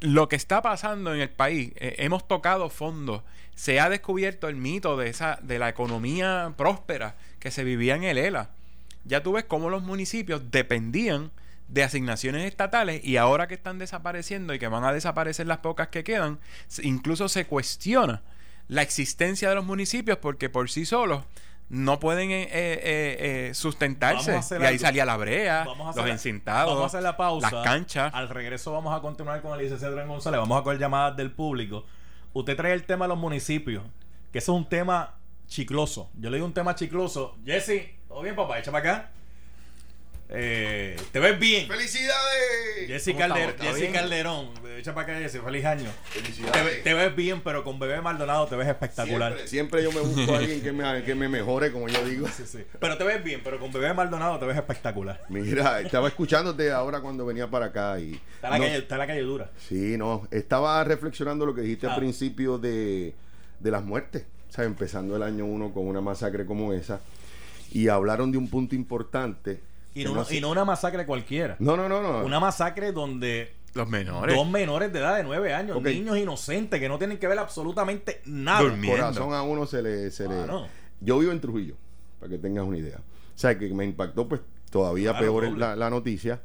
[0.00, 4.56] lo que está pasando en el país, eh, hemos tocado fondo, se ha descubierto el
[4.56, 8.50] mito de esa de la economía próspera que se vivía en el ELA.
[9.04, 11.30] Ya tú ves cómo los municipios dependían
[11.68, 15.88] de asignaciones estatales y ahora que están desapareciendo y que van a desaparecer las pocas
[15.88, 16.38] que quedan,
[16.82, 18.22] incluso se cuestiona
[18.68, 21.22] la existencia de los municipios porque por sí solos
[21.68, 24.30] no pueden eh, eh, eh, eh, sustentarse.
[24.32, 24.78] Y ahí algo.
[24.78, 27.50] salía la brea, los la- encintados, Vamos a hacer la pausa.
[27.50, 28.14] las canchas.
[28.14, 30.38] Al regreso vamos a continuar con el licenciado González.
[30.38, 31.84] Vamos a coger llamadas del público.
[32.32, 33.82] Usted trae el tema de los municipios,
[34.30, 35.14] que eso es un tema
[35.48, 36.10] chicloso.
[36.14, 37.36] Yo le digo un tema chicloso.
[37.44, 38.58] Jesse, ¿todo bien, papá?
[38.60, 39.10] Echa para acá.
[40.28, 41.68] Eh, te ves bien.
[41.68, 42.86] ¡Felicidades!
[42.88, 43.50] Jesse, ¿Cómo Calder- estamos?
[43.50, 43.92] ¿Está Jesse bien?
[43.92, 45.40] Calderón, echa para acá, Jesse.
[45.40, 45.88] Feliz año.
[46.12, 46.64] Te, Felicidades.
[46.64, 49.32] ve- te ves bien, pero con bebé Maldonado te ves espectacular.
[49.46, 52.26] Siempre, siempre yo me busco a alguien que me, que me mejore, como yo digo.
[52.28, 52.64] Sí, sí.
[52.80, 55.22] Pero te ves bien, pero con bebé Maldonado te ves espectacular.
[55.28, 58.20] Mira, estaba escuchándote ahora cuando venía para acá y...
[58.34, 59.50] Está la, no- calle, está la calle dura.
[59.68, 61.94] Sí, no, estaba reflexionando lo que dijiste Ah.
[61.94, 63.14] al principio de,
[63.60, 67.00] de las muertes, o sea, empezando el año uno con una masacre como esa,
[67.72, 69.60] y hablaron de un punto importante.
[70.00, 71.56] Y no, se- y no una masacre cualquiera.
[71.58, 72.24] no, no, no, no.
[72.24, 74.34] Una masacre donde Los menores.
[74.36, 78.20] dos menores de edad de 9 años, niños inocentes que no tienen que ver absolutamente
[78.26, 78.62] nada.
[78.62, 79.00] Durmiendo.
[79.02, 80.10] corazón a uno se le...
[80.10, 80.46] Se le-.
[81.00, 81.74] Yo vivo en Trujillo,
[82.20, 82.96] para que tengas una idea.
[82.98, 86.40] O sea, que me impactó pues todavía Claro, peor la, la noticia.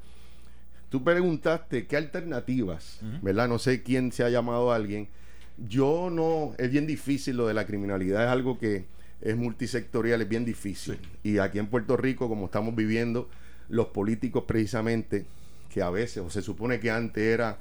[0.89, 2.99] Tú preguntaste qué alternativas.
[3.21, 3.47] ¿verdad?
[3.47, 5.07] No sé quién se ha llamado a alguien.
[5.57, 8.85] Yo no, es bien difícil lo de la criminalidad, es algo que
[9.21, 10.97] es multisectorial, es bien difícil.
[11.23, 13.29] Y aquí en Puerto Rico, como estamos viviendo,
[13.71, 15.25] los políticos precisamente,
[15.69, 17.59] que a veces, o se supone que antes era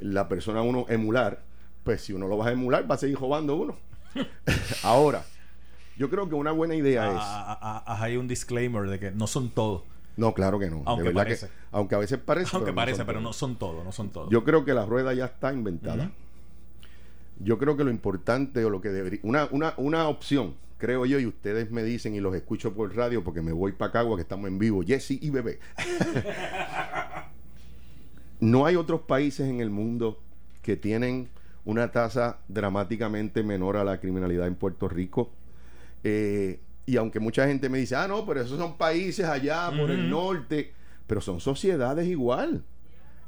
[0.00, 1.42] la persona uno emular,
[1.84, 3.76] pues si uno lo va a emular, va a seguir robando uno.
[4.82, 5.24] Ahora,
[5.96, 7.18] yo creo que una buena idea es...
[7.18, 9.82] Ah, ah, ah, hay un disclaimer de que no son todos.
[10.16, 10.82] No, claro que no.
[10.86, 11.46] Aunque de verdad parece.
[11.46, 12.50] que, aunque a veces parece.
[12.52, 13.22] Aunque pero parece, pero todos.
[13.22, 14.30] no son todos, no son todos.
[14.30, 16.10] Yo creo que la rueda ya está inventada.
[17.40, 19.18] Yo creo que lo importante o lo que debería.
[19.24, 23.24] Una, una, una opción, creo yo, y ustedes me dicen y los escucho por radio
[23.24, 25.58] porque me voy para Cagua, que estamos en vivo, Jesse y Bebé.
[28.40, 30.20] no hay otros países en el mundo
[30.60, 31.30] que tienen
[31.64, 35.30] una tasa dramáticamente menor a la criminalidad en Puerto Rico.
[36.02, 39.90] Eh, y aunque mucha gente me dice, ah, no, pero esos son países allá por
[39.90, 40.74] el norte,
[41.06, 42.62] pero son sociedades igual,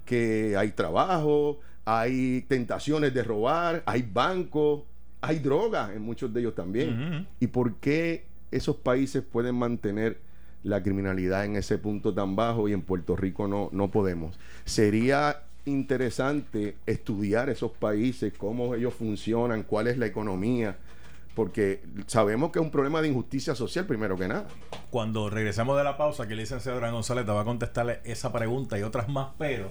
[0.05, 4.83] que hay trabajo, hay tentaciones de robar, hay bancos,
[5.21, 7.27] hay drogas en muchos de ellos también.
[7.41, 10.19] ¿Y por qué esos países pueden mantener
[10.63, 14.39] la criminalidad en ese punto tan bajo y en Puerto Rico no, no podemos?
[14.65, 20.77] Sería interesante estudiar esos países, cómo ellos funcionan, cuál es la economía,
[21.35, 24.47] porque sabemos que es un problema de injusticia social primero que nada.
[24.91, 28.33] Cuando regresemos de la pausa, que el licenciado Adrián González te va a contestarle esa
[28.33, 29.71] pregunta y otras más, pero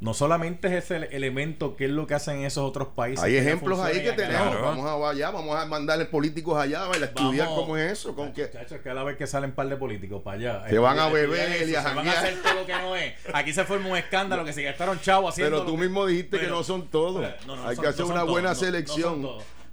[0.00, 3.24] no solamente es ese el- elemento que es lo que hacen en esos otros países.
[3.24, 4.48] Hay ejemplos ahí que tenemos.
[4.48, 4.62] Claro.
[4.62, 7.60] Vamos a allá, vamos a mandarle políticos allá a estudiar Vamos.
[7.62, 8.14] cómo es eso.
[8.14, 10.36] Con que, Chacho, es que a la vez que salen un par de políticos para
[10.36, 10.68] allá.
[10.68, 12.96] Se van a beber eso, y a Se van a hacer todo lo que no
[12.96, 13.14] es.
[13.32, 15.58] Aquí se forma un escándalo que se gastaron chavos haciendo.
[15.58, 17.24] pero tú mismo dijiste que no son todos.
[17.46, 19.28] No, no, Hay son- que hacer no una todos, buena no- no son selección.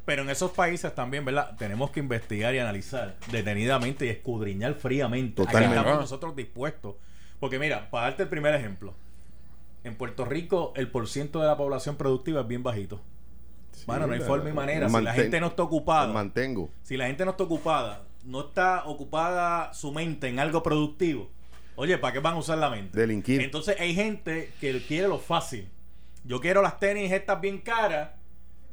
[0.06, 1.56] Pero en esos países también, ¿verdad?
[1.58, 5.42] Tenemos que investigar y analizar detenidamente y escudriñar fríamente.
[5.42, 5.78] Aquí Totalmente.
[5.78, 6.96] estamos nosotros dispuestos.
[7.40, 8.94] Porque mira, para darte el primer ejemplo,
[9.84, 13.02] en Puerto Rico el porciento de la población productiva es bien bajito.
[13.86, 14.89] bueno, no hay forma y manera.
[14.89, 16.70] Si la gente no está ocupada, Mantengo.
[16.84, 21.30] si la gente no está ocupada, no está ocupada su mente en algo productivo,
[21.76, 23.00] oye, ¿para qué van a usar la mente?
[23.00, 23.41] Delinquir.
[23.41, 25.67] Entonces hay gente que quiere lo fácil.
[26.24, 28.12] Yo quiero las tenis estas bien caras.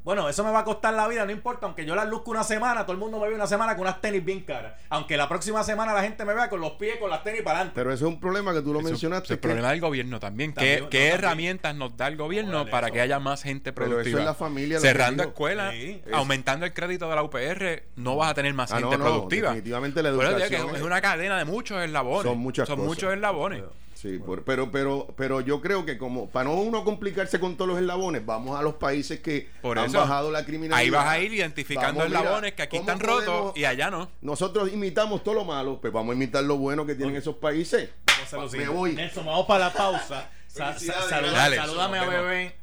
[0.04, 2.42] Bueno, eso me va a costar la vida, no importa, aunque yo las luzco una
[2.42, 4.72] semana, todo el mundo me ve una semana con unas tenis bien caras.
[4.88, 7.56] Aunque la próxima semana la gente me vea con los pies, con las tenis para
[7.58, 7.74] adelante.
[7.74, 9.34] Pero eso es un problema que tú lo Eso- mencionaste.
[9.34, 10.54] el que- problema del gobierno también.
[10.54, 11.18] También, ¿Qué, no, qué también.
[11.18, 12.94] herramientas nos da el gobierno Órale, para eso.
[12.94, 14.20] que haya más gente Pero eso productiva?
[14.20, 16.02] es la familia lo que Cerrando escuelas, Sí.
[16.12, 19.10] aumentando el crédito de la UPR, no vas a tener más Ah, gente no, no,
[19.10, 19.48] productiva.
[19.50, 22.22] definitivamente la que educación es, es- una cadena de muchos eslabones.
[22.22, 22.88] Son muchas Son cosas.
[22.88, 23.62] muchos eslabones.
[24.00, 27.68] Sí, por- pero, pero, pero yo creo que como para no uno complicarse con todos
[27.70, 30.78] los eslabones, vamos a los países que Por han eso, bajado la criminalidad.
[30.78, 33.90] Ahí vas a ir identificando Vamos, mira, eslabones que aquí ¿cómo están rotos y allá
[33.90, 34.08] no.
[34.20, 37.90] Nosotros imitamos todo lo malo, pues vamos a imitar lo bueno que tienen esos países.
[38.30, 38.94] Vamos Me voy.
[38.94, 40.30] Nelson, vamos para la pausa.
[40.46, 41.56] Sa- sa- Felicidades, saluda- Dale.
[41.56, 42.54] salúdame a bebé.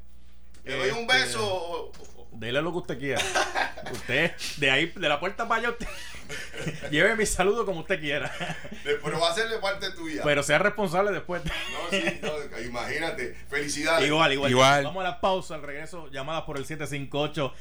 [0.63, 1.91] Le doy un Este, beso.
[2.37, 3.21] Dele lo que usted quiera.
[3.91, 5.87] Usted, de ahí, de la puerta para allá, usted.
[6.91, 8.31] Lleve mi saludo como usted quiera.
[8.83, 10.21] Pero va a ser de parte tuya.
[10.23, 11.43] Pero sea responsable después.
[11.45, 11.51] No,
[11.91, 13.35] sí, no, imagínate.
[13.47, 14.07] Felicidades.
[14.07, 14.83] Igual, igual, Igual.
[14.85, 17.51] Vamos a la pausa, al regreso, llamadas por el 758-7230,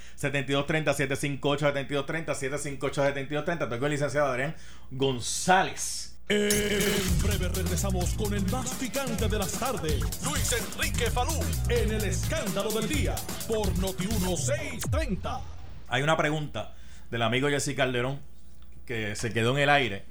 [1.41, 3.69] 758-7230, 758-7230.
[3.69, 4.55] Tengo el licenciado Adrián
[4.91, 6.14] González.
[6.27, 10.01] En breve regresamos con el más picante de las tardes.
[10.25, 11.39] Luis Enrique Falú.
[11.69, 13.15] En el escándalo del día.
[13.47, 15.43] Por Noti 1630.
[15.89, 16.73] Hay una pregunta
[17.11, 18.21] del amigo Jesse Calderón
[18.87, 20.07] que se quedó en el aire.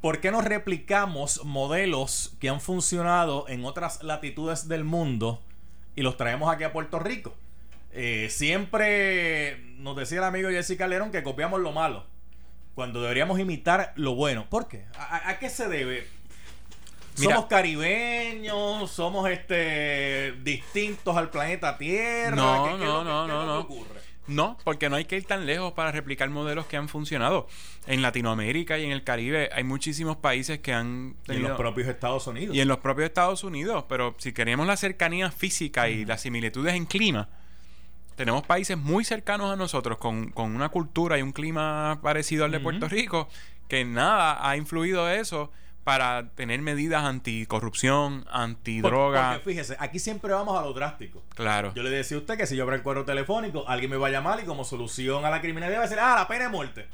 [0.00, 5.42] ¿Por qué no replicamos modelos que han funcionado en otras latitudes del mundo
[5.96, 7.34] y los traemos aquí a Puerto Rico?
[7.90, 12.13] Eh, siempre nos decía el amigo Jesse Calderón que copiamos lo malo
[12.74, 14.46] cuando deberíamos imitar lo bueno.
[14.50, 14.84] ¿Por qué?
[14.98, 16.06] ¿A, qué se debe?
[17.18, 17.34] Mira.
[17.36, 22.34] somos caribeños, somos este distintos al planeta Tierra.
[22.36, 23.58] No, ¿Qué- no, no, qué no, que no.
[23.60, 24.00] ocurre?
[24.26, 27.46] No, porque no hay que ir tan lejos para replicar modelos que han funcionado.
[27.86, 31.86] En Latinoamérica y en el Caribe hay muchísimos países que han Y en los propios
[31.88, 32.56] Estados Unidos.
[32.56, 36.74] y en los propios Estados Unidos, pero si queremos la cercanía física y las similitudes
[36.74, 37.28] en clima,
[38.16, 42.50] tenemos países muy cercanos a nosotros con, con una cultura y un clima parecido al
[42.52, 43.28] de Puerto Rico,
[43.68, 45.50] que nada ha influido eso
[45.84, 49.32] para tener medidas anticorrupción, Por- antidroga.
[49.34, 51.22] Porque fíjese, aquí siempre vamos a lo drástico.
[51.34, 51.72] Claro.
[51.74, 54.06] Yo le decía a usted que si yo abro el cuadro telefónico, alguien me va
[54.06, 56.50] a llamar y como solución a la criminalidad va a decir, ah, la pena de
[56.50, 56.86] muerte.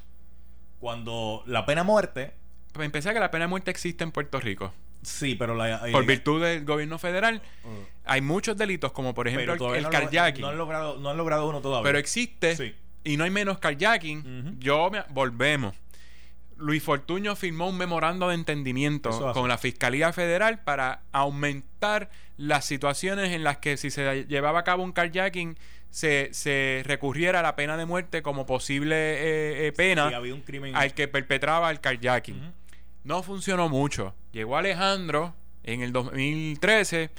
[0.79, 2.35] Cuando la pena de muerte,
[2.73, 4.73] Para empezar, que la pena de muerte existe en Puerto Rico.
[5.03, 5.81] sí, pero la...
[5.93, 8.00] Por eh, virtud del gobierno federal, Mm.
[8.11, 10.43] Hay muchos delitos, como por ejemplo el, el no, lo- carjacking.
[10.43, 11.85] no han logrado, no han logrado uno todavía.
[11.89, 12.75] pero existe Sí.
[13.05, 14.57] y no hay menos carjacking.
[14.59, 15.75] Yo me, volvemos.
[16.57, 23.31] Luis Fortuño firmó un memorando de entendimiento con la Fiscalía Federal para aumentar las situaciones
[23.33, 25.57] en las que si se llevaba a cabo un carjacking
[25.91, 30.35] se, se recurriera a la pena de muerte como posible eh, eh, pena Sí, había
[30.35, 30.77] un crimen...
[30.77, 32.53] al que perpetraba el carjacking.
[33.05, 34.15] No funcionó mucho.
[34.33, 37.11] Llegó Alejandro en el 2013.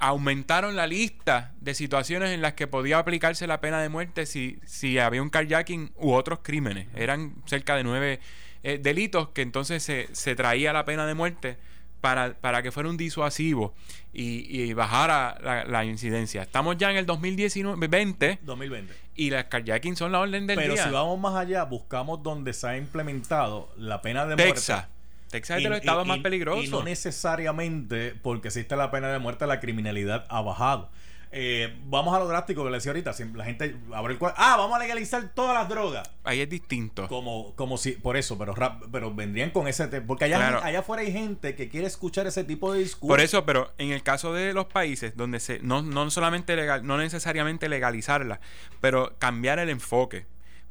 [0.00, 4.60] Aumentaron la lista de situaciones en las que podía aplicarse la pena de muerte si,
[4.64, 6.86] si había un carjacking u otros crímenes.
[6.94, 8.20] Eran cerca de nueve
[8.62, 11.56] eh, delitos que entonces se, se traía la pena de muerte
[12.00, 13.74] para, para que fuera un disuasivo
[14.12, 16.42] y, y bajara la, la incidencia.
[16.42, 18.94] Estamos ya en el 2019, 20, 2020.
[19.16, 20.84] y las carjacking son la orden del Pero día.
[20.84, 24.76] si vamos más allá, buscamos donde se ha implementado la pena de Texas.
[24.86, 24.97] muerte.
[25.30, 26.64] Texas es de los estados más peligrosos.
[26.64, 30.90] Y no necesariamente porque existe la pena de muerte, la criminalidad ha bajado.
[31.30, 33.12] Eh, vamos a lo drástico que le decía ahorita.
[33.34, 34.34] la gente abre el cuadro.
[34.38, 36.10] Ah, vamos a legalizar todas las drogas.
[36.24, 37.06] Ahí es distinto.
[37.06, 40.60] Como, como si, por eso, pero rap- pero vendrían con ese te- porque allá, Claro.
[40.64, 43.08] allá afuera hay gente que quiere escuchar ese tipo de discurso.
[43.12, 46.86] Por eso, pero en el caso de los países donde se no, no solamente legal,
[46.86, 48.40] no necesariamente legalizarla,
[48.80, 50.24] pero cambiar el enfoque.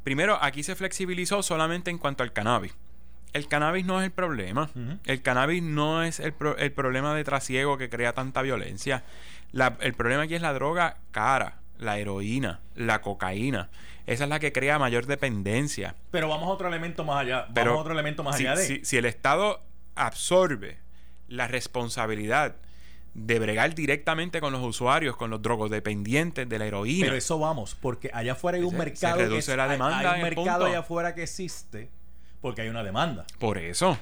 [0.04, 2.74] Primero, aquí se flexibilizó solamente en cuanto al cannabis.
[3.38, 4.69] El cannabis no es el problema.
[5.06, 9.04] El cannabis no es el, pro- el problema de trasiego que crea tanta violencia.
[9.52, 13.69] La- el problema aquí es la droga cara, la heroína, la cocaína.
[14.08, 15.95] Esa es la que crea mayor dependencia.
[16.12, 17.39] Pero vamos a otro elemento más allá.
[17.41, 18.65] Vamos Pero a otro elemento más si, allá de.
[18.65, 19.62] si- si el Estado
[19.95, 20.78] absorbe
[21.28, 22.56] la responsabilidad
[23.13, 27.76] de bregar directamente con los usuarios, con los drogodependientes de la heroína, Pero eso vamos,
[27.80, 29.15] porque allá afuera hay un Se- mercado.
[29.15, 30.65] se que reduce es- la hay- demanda Hay, en un mercado punto.
[30.65, 31.89] allá afuera que existe
[32.41, 33.26] porque hay una demanda.
[33.39, 33.97] por eso,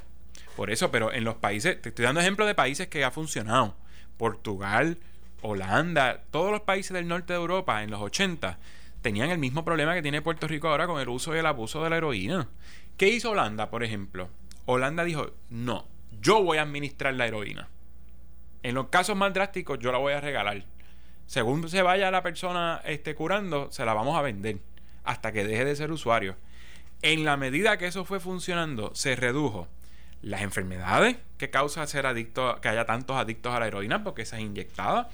[0.56, 3.76] por eso, pero en los países, te estoy dando ejemplos de países que ha funcionado.
[4.18, 4.98] Portugal,
[5.42, 8.58] Holanda, todos los países del norte de Europa en los 80
[9.02, 11.84] tenían el mismo problema que tiene Puerto Rico ahora con el uso y el abuso
[11.84, 12.48] de la heroína.
[12.98, 14.30] ¿Qué hizo Holanda, por ejemplo?
[14.66, 15.88] Holanda dijo, no,
[16.22, 17.70] yo voy a administrar la heroína.
[18.64, 20.64] En los casos más drásticos, yo la voy a regalar.
[21.28, 24.58] Según se vaya la persona este, curando, se la vamos a vender
[25.04, 26.36] hasta que deje de ser usuario.
[27.02, 29.68] En la medida que eso fue funcionando, se redujo
[30.22, 34.38] las enfermedades que causa ser adicto, que haya tantos adictos a la heroína porque esa
[34.38, 35.10] es inyectada.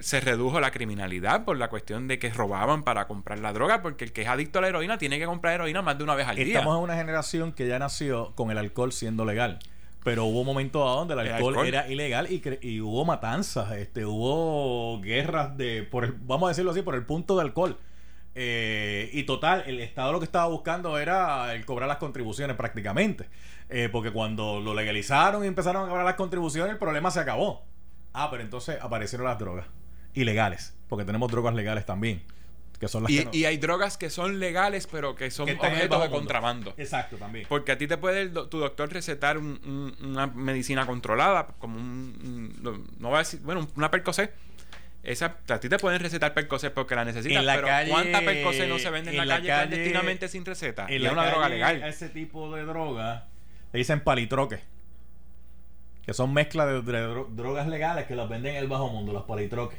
[0.00, 4.04] Se redujo la criminalidad por la cuestión de que robaban para comprar la droga, porque
[4.04, 6.26] el que es adicto a la heroína tiene que comprar heroína más de una vez
[6.26, 6.46] al día.
[6.58, 9.58] Estamos en una generación que ya nació con el alcohol siendo legal.
[10.02, 11.66] Pero hubo momentos donde el El alcohol, alcohol.
[11.68, 16.50] era ilegal y, cre- y hubo matanzas, este, hubo guerras de, por el, vamos a
[16.50, 17.78] decirlo así, por el punto de alcohol.
[18.36, 23.28] Eh, y total, el Estado lo que estaba buscando era el cobrar las contribuciones prácticamente.
[23.70, 27.64] Eh, porque cuando lo legalizaron y empezaron a cobrar las contribuciones, el problema se acabó.
[28.12, 29.66] Ah, pero entonces aparecieron las drogas
[30.14, 32.22] ilegales, porque tenemos drogas legales también,
[32.78, 35.46] que son las Y, que no- y hay drogas que son legales, pero que son
[35.46, 36.74] que objetos de contrabando.
[36.76, 37.46] Exacto, también.
[37.48, 41.76] Porque a ti te puede do- tu doctor recetar un- un- una medicina controlada, como
[41.78, 42.52] un,
[42.98, 44.32] no voy a decir, bueno, una Percocet.
[45.04, 48.20] Esa, a ti te pueden recetar Percocet porque la necesitas, En la pero calle- ¿cuánta
[48.22, 50.86] Percocet no se vende en, en la, calle, calle- clandestinamente sin receta?
[50.88, 51.82] En y la es una droga legal.
[51.84, 53.26] Ese tipo de droga
[53.72, 54.60] le dicen palitroques.
[56.06, 59.12] Que son mezclas de, de dro- drogas legales que las venden en el bajo mundo,
[59.12, 59.78] los palitroques.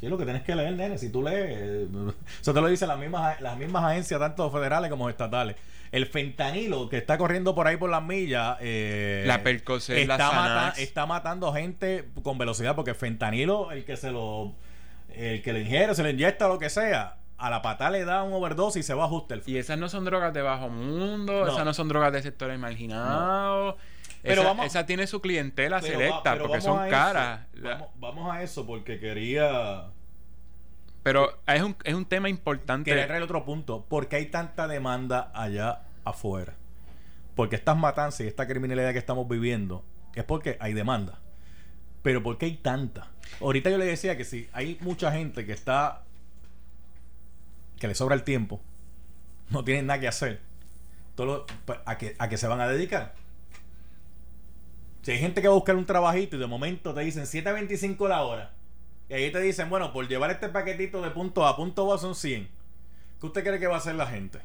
[0.00, 0.96] Sí, lo que tienes que leer, nene.
[0.98, 1.86] Si tú lees, eh,
[2.40, 5.56] eso te lo dicen las mismas, las mismas agencias, tanto federales como estatales.
[5.90, 8.56] El fentanilo que está corriendo por ahí por las millas.
[8.60, 10.78] eh, La Percocet, la está, mata- Xanax.
[10.78, 14.54] está matando gente con velocidad porque el fentanilo, el que se lo.
[15.10, 18.22] El que lo ingiere, se lo inyecta lo que sea, a la pata le da
[18.22, 19.40] un overdose y se va a ajustar.
[19.46, 21.52] Y esas no son drogas de bajo mundo, No.
[21.52, 23.76] esas no son drogas de sectores marginados.
[24.22, 27.46] Pero esa, vamos- esa tiene su clientela Pero selecta pero porque son caras.
[27.54, 29.84] La- Vamos, vamos a eso porque quería,
[31.08, 32.90] Pero es un, es un tema importante.
[32.90, 33.86] quería traer otro punto.
[33.88, 36.52] ¿Por qué hay tanta demanda allá afuera?
[37.34, 39.82] Porque estas matanzas y esta criminalidad que estamos viviendo
[40.14, 41.18] es porque hay demanda.
[42.02, 43.08] Pero ¿por qué hay tanta?
[43.40, 46.02] Ahorita yo le decía que si hay mucha gente que está
[47.78, 48.60] que le sobra el tiempo,
[49.48, 50.42] no tienen nada que hacer,
[51.14, 53.14] todo pues, a, que, a que se van a dedicar.
[55.00, 58.08] Si hay gente que va a buscar un trabajito y de momento te dicen 7.25
[58.10, 58.57] la hora,
[59.08, 61.98] y ahí te dicen, bueno, por llevar este paquetito de punto A a punto B
[61.98, 62.48] son 100.
[63.20, 64.40] ¿Qué usted cree que va a hacer la gente?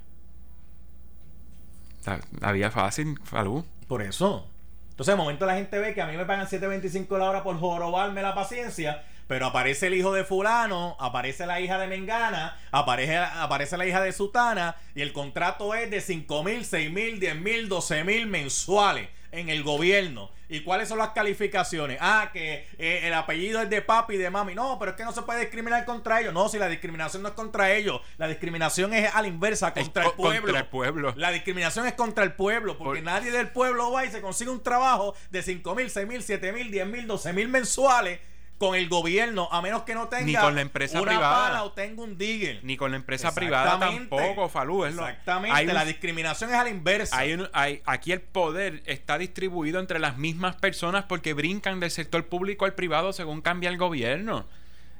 [2.05, 3.65] La, la vía fácil, Falú.
[3.87, 4.47] Por eso.
[4.89, 7.59] Entonces, de momento la gente ve que a mí me pagan 7.25 la hora por
[7.59, 13.17] jorobarme la paciencia, pero aparece el hijo de fulano, aparece la hija de Mengana, aparece,
[13.17, 17.35] aparece la hija de Sutana, y el contrato es de 5 mil, 6 mil, 10
[17.37, 20.31] mil, 12 mil mensuales en el gobierno.
[20.49, 21.97] ¿Y cuáles son las calificaciones?
[21.99, 24.53] Ah, que eh, el apellido es de papi y de mami.
[24.53, 26.33] No, pero es que no se puede discriminar contra ellos.
[26.33, 30.03] No, si la discriminación no es contra ellos, la discriminación es a la inversa, contra
[30.03, 30.41] Es el pueblo.
[30.41, 31.13] contra el pueblo.
[31.17, 34.51] La discriminación es contra el pueblo, porque Por- nadie del pueblo va y se consigue
[34.51, 38.19] un trabajo de 5 mil, 6 mil, 7 mil, 10 mil, 12 mil mensuales
[38.63, 41.47] con el gobierno, a menos que no tenga Ni con la empresa una privada.
[41.49, 42.59] pala o tenga un digger.
[42.63, 44.85] Ni con la empresa privada tampoco, Falú.
[44.85, 47.17] Es Exactamente, hay un- la discriminación es a la inversa.
[47.17, 51.91] hay un- hay- aquí el poder está distribuido entre las mismas personas porque brincan del
[51.91, 54.47] sector público al privado según cambia el gobierno.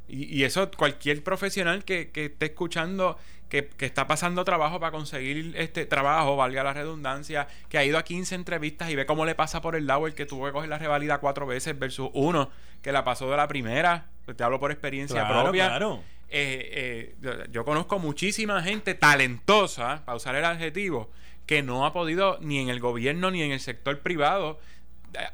[0.08, 3.18] Y, y eso cualquier profesional que, que esté escuchando
[3.50, 7.98] que, que está pasando trabajo para conseguir este trabajo, valga la redundancia, que ha ido
[8.00, 10.52] a 15 entrevistas y ve cómo le pasa por el lado el que tuvo que
[10.52, 12.50] coger la revalida cuatro veces versus uno
[12.82, 14.08] que la pasó de la primera.
[14.26, 15.68] Pues te hablo por experiencia Claro, propia.
[15.68, 16.02] claro.
[16.30, 21.12] Eh, eh, yo, yo conozco muchísima gente talentosa, para usar el adjetivo,
[21.46, 24.60] que no ha podido ni en el gobierno ni en el sector privado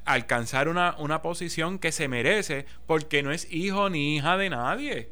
[0.05, 5.09] alcanzar una, una posición que se merece porque no es hijo ni hija de nadie.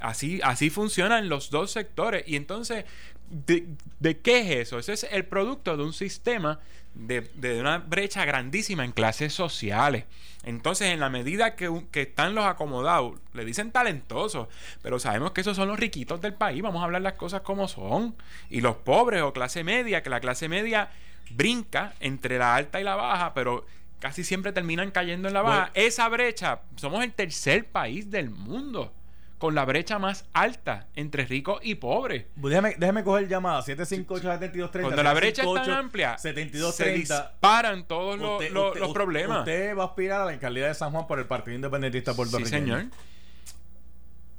[0.00, 2.24] Así, así funcionan los dos sectores.
[2.26, 2.84] Y entonces,
[3.30, 3.66] ¿de,
[3.98, 4.78] de qué es eso?
[4.78, 6.60] Ese es el producto de un sistema
[6.94, 10.04] de, de una brecha grandísima en clases sociales.
[10.44, 14.48] Entonces, en la medida que, que están los acomodados, le dicen talentosos,
[14.82, 16.62] pero sabemos que esos son los riquitos del país.
[16.62, 18.14] Vamos a hablar las cosas como son.
[18.48, 20.90] Y los pobres o clase media, que la clase media
[21.30, 23.66] brinca entre la alta y la baja, pero
[24.00, 25.70] casi siempre terminan cayendo en la baja.
[25.74, 28.92] Esa brecha, somos el tercer país del mundo
[29.38, 32.24] con la brecha más alta entre ricos y pobres.
[32.40, 34.80] Pues Déjame, déjame coger llamada 758-7230.
[34.82, 36.94] Cuando la brecha es tan amplia, se 7230.
[37.30, 39.38] disparan todos los, Usted- los- usted- los usted- problemas.
[39.40, 42.16] Usted va a aspirar a la alcaldía de San Juan por el Partido Independentista sí,
[42.16, 42.76] puertorriqueño.
[42.78, 42.92] señor.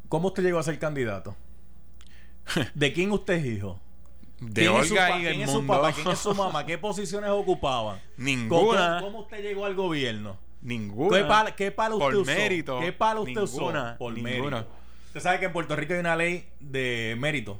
[0.09, 1.35] ¿Cómo usted llegó a ser candidato?
[2.73, 3.79] ¿De quién usted es hijo?
[4.41, 5.91] De ¿Quién su Olga pa- y ¿Quién el es su papá?
[5.91, 6.65] ¿Quién es su mamá?
[6.65, 7.99] ¿Qué posiciones ocupaban?
[8.17, 8.97] Ninguna.
[8.99, 10.37] ¿Cómo, cómo usted llegó al gobierno?
[10.61, 11.17] Ninguna.
[11.17, 12.31] ¿Qué palo, qué palo usted Por usó?
[12.31, 12.79] mérito.
[12.79, 13.97] ¿Qué palo usted Ninguna, usó?
[13.97, 14.57] Por ninguna.
[14.57, 14.67] mérito.
[15.07, 17.59] Usted sabe que en Puerto Rico hay una ley de mérito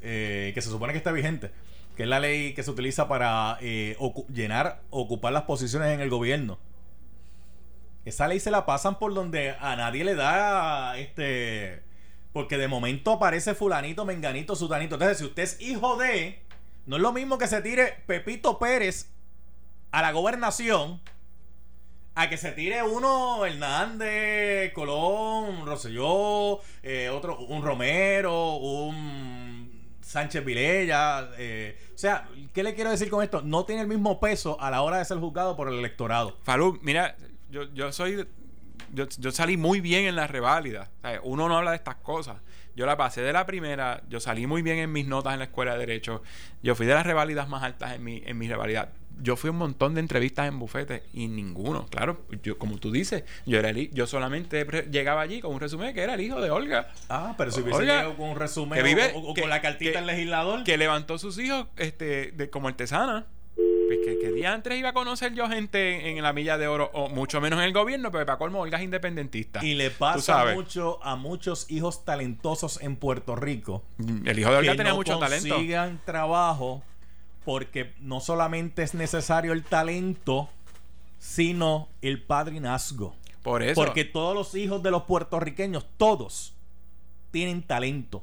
[0.00, 1.50] eh, que se supone que está vigente,
[1.96, 6.00] que es la ley que se utiliza para eh, ocu- llenar, ocupar las posiciones en
[6.00, 6.58] el gobierno.
[8.04, 11.82] Esa ley se la pasan por donde a nadie le da este.
[12.32, 14.94] Porque de momento aparece fulanito, menganito, sutanito.
[14.94, 16.42] Entonces, si usted es hijo de.
[16.86, 19.10] No es lo mismo que se tire Pepito Pérez
[19.90, 21.00] a la gobernación.
[22.14, 31.30] A que se tire uno Hernández, Colón, Rosselló, eh, otro, un Romero, un Sánchez Vilella.
[31.38, 33.40] eh, o sea, ¿qué le quiero decir con esto?
[33.40, 36.36] No tiene el mismo peso a la hora de ser juzgado por el electorado.
[36.42, 37.16] Falú, mira,
[37.50, 38.26] yo, yo soy.
[38.92, 40.90] Yo, yo salí muy bien en la reválida.
[40.98, 42.36] O sea, uno no habla de estas cosas.
[42.76, 45.46] Yo la pasé de la primera, yo salí muy bien en mis notas en la
[45.46, 46.22] escuela de Derecho.
[46.62, 48.92] Yo fui de las reválidas más altas en mi, en mi revalida.
[49.20, 52.90] Yo fui a un montón de entrevistas en bufetes y ninguno, claro, yo como tú
[52.90, 56.40] dices, yo era el yo solamente llegaba allí con un resumen que era el hijo
[56.40, 56.88] de Olga.
[57.10, 59.50] Ah, pero si hubiese llegado con un resumen que vive- o, o- o que- con
[59.50, 60.64] la cartita al legislador.
[60.64, 63.26] que levantó sus hijos este, de, como artesana.
[63.96, 66.90] Pues que, que día antes iba a conocer yo gente en la milla de oro,
[66.94, 69.64] o mucho menos en el gobierno, pero para colmo, Olga es independentista.
[69.64, 73.82] y le pasa mucho a muchos hijos talentosos en Puerto Rico
[74.24, 75.48] El hijo de Olga que tenía no mucho talento.
[75.54, 76.82] consigan trabajo
[77.44, 80.48] porque no solamente es necesario el talento,
[81.18, 83.14] sino el padrinazgo.
[83.42, 83.74] Por eso.
[83.74, 86.54] Porque todos los hijos de los puertorriqueños, todos,
[87.32, 88.22] tienen talento.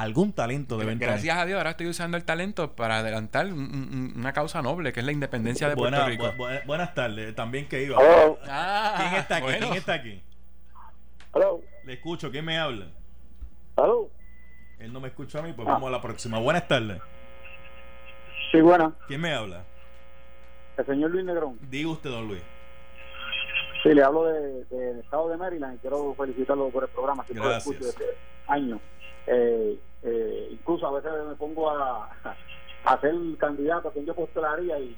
[0.00, 1.14] Algún talento deben tener.
[1.14, 4.92] Gracias a Dios, ahora estoy usando el talento para adelantar un- un- una causa noble,
[4.92, 6.24] que es la independencia de Buena- Puerto Rico.
[6.36, 7.96] bu- bu- buenas tardes, también que iba.
[8.00, 8.38] Hello.
[8.48, 9.44] Ah, ¿Quién está aquí?
[9.44, 9.66] bueno.
[9.66, 10.22] ¿Quién está aquí?
[11.34, 11.60] Hello.
[11.84, 12.86] Le escucho, ¿quién me habla?
[13.76, 14.08] Hello.
[14.78, 15.72] Él no me escucha a mí, pues Ah.
[15.72, 16.38] vamos a la próxima.
[16.38, 17.00] Buenas tardes.
[18.52, 18.94] Sí, bueno.
[19.08, 19.64] ¿Quién me habla?
[20.76, 21.58] El señor Luis Negrón.
[21.68, 22.42] Diga usted, don Luis.
[23.82, 27.24] Sí, le hablo de- del estado de Maryland y quiero felicitarlo por el programa.
[27.26, 27.66] que lo Gracias.
[27.66, 28.80] escucho desde años.
[29.26, 32.10] Eh, eh, incluso a veces me pongo a,
[32.84, 34.96] a ser candidato a quien yo postularía y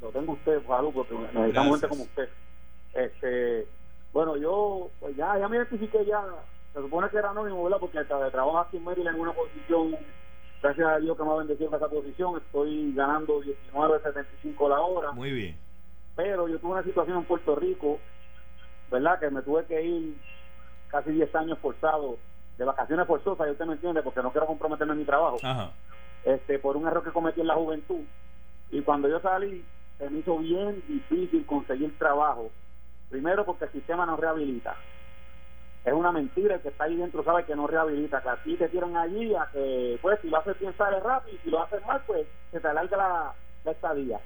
[0.00, 2.28] lo tengo usted, Falú, porque necesitamos gente como usted.
[2.94, 3.66] Este,
[4.12, 6.22] bueno, yo pues ya, ya me identifiqué ya,
[6.72, 7.78] se supone que era anónimo, ¿verdad?
[7.78, 9.96] Porque trabajo aquí en Maryland en una posición,
[10.62, 15.30] gracias a Dios que me ha bendecido esa posición, estoy ganando 19.75 la hora, Muy
[15.32, 15.56] bien.
[16.16, 17.98] pero yo tuve una situación en Puerto Rico,
[18.90, 19.20] ¿verdad?
[19.20, 20.16] Que me tuve que ir
[20.88, 22.16] casi 10 años forzado,
[22.60, 25.38] de vacaciones forzosas, y usted me entiende, porque no quiero comprometerme en mi trabajo.
[25.42, 25.70] Ajá.
[26.26, 28.02] este por un error que cometí en la juventud.
[28.70, 29.64] Y cuando yo salí
[29.96, 32.50] se me hizo bien difícil conseguir trabajo.
[33.08, 34.76] Primero porque el sistema no rehabilita.
[35.86, 38.20] Es una mentira el que está ahí dentro sabe que no rehabilita.
[38.20, 41.36] Que a ti te tiran allí a que pues si lo haces bien sale rápido
[41.36, 43.34] y si lo haces mal pues se te alarga la,
[43.64, 44.20] la estadía.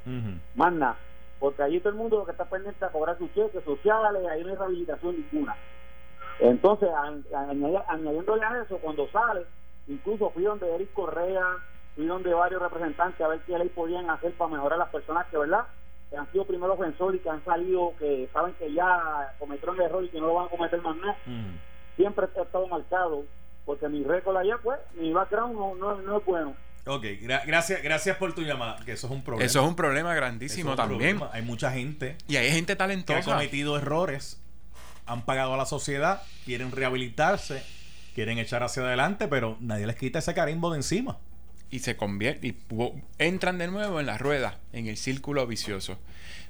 [0.57, 0.97] Más nada
[1.39, 4.43] porque allí todo el mundo lo que está pendiente a cobrar sus cheques sociales ahí
[4.43, 5.57] no hay rehabilitación ninguna
[6.41, 6.89] entonces
[7.89, 9.43] añadiéndole a eso cuando sale
[9.89, 11.45] incluso fui donde Eric Correa
[11.95, 15.27] fui donde varios representantes a ver qué ley podían hacer para mejorar a las personas
[15.29, 15.65] que verdad
[16.11, 19.83] que han sido primeros ofensores y que han salido que saben que ya cometieron el
[19.83, 21.57] error y que no lo van a cometer más nada Ujú.
[21.97, 23.23] siempre he estado marcado
[23.65, 26.55] porque mi récord allá pues mi background no, no, no es bueno
[26.87, 29.47] Ok, gra- gracias, gracias por tu llamada, que eso es un problema.
[29.47, 31.17] Eso es un problema grandísimo es un también.
[31.17, 31.31] problema.
[31.35, 33.23] Hay mucha gente Y hay gente que ha talentosa.
[33.33, 34.39] cometido errores,
[35.07, 37.63] han pagado a la sociedad, quieren rehabilitarse,
[38.15, 41.19] quieren echar hacia adelante, pero nadie les quita ese carimbo de encima.
[41.71, 45.99] y se convierten y entran de nuevo en la rueda, en el círculo vicioso.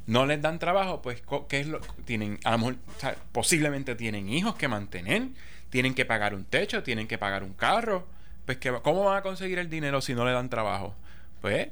[0.07, 4.69] No les dan trabajo, pues ¿qué es lo tienen o sea, posiblemente tienen hijos que
[4.69, 5.29] mantener,
[5.71, 8.07] tienen que pagar un techo, tienen que pagar un carro,
[8.45, 10.95] pues que cómo van a conseguir el dinero si no le dan trabajo?
[11.41, 11.69] Pues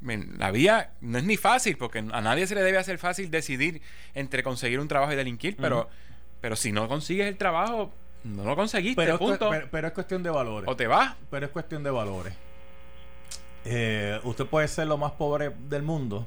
[0.00, 3.82] la vía no es ni fácil porque a nadie se le debe hacer fácil decidir
[4.14, 5.88] entre conseguir un trabajo y delinquir, pero
[6.40, 7.92] pero si no consigues el trabajo
[8.24, 9.50] no lo conseguiste, punto.
[9.50, 10.68] pero- pero es cuestión de valores.
[10.68, 12.34] o te vas Pero es cuestión de valores.
[13.64, 16.26] Eh, usted puede ser lo más pobre del mundo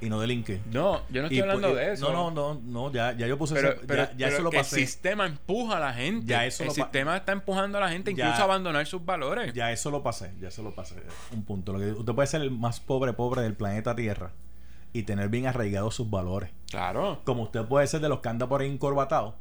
[0.00, 0.60] y no delinque.
[0.72, 2.12] No, yo no estoy Y hablando de eso.
[2.12, 4.42] No, no, no, no, ya, ya yo puse pero, ese- pero- ya, ya pero eso
[4.42, 4.80] lo pasé.
[4.80, 6.26] el sistema empuja a la gente.
[6.26, 9.04] Ya eso el lo sistema está empujando a la gente Ya- incluso a abandonar sus
[9.04, 9.52] valores.
[9.54, 10.96] Ya eso lo pasé, ya eso lo pasé.
[11.32, 11.72] Un punto.
[11.72, 14.32] Lo que, usted puede ser el más pobre pobre del planeta Tierra
[14.92, 16.50] y tener bien arraigados sus valores.
[16.70, 17.20] Claro.
[17.24, 19.34] Como usted puede ser de los que anda por ahí encorbatados.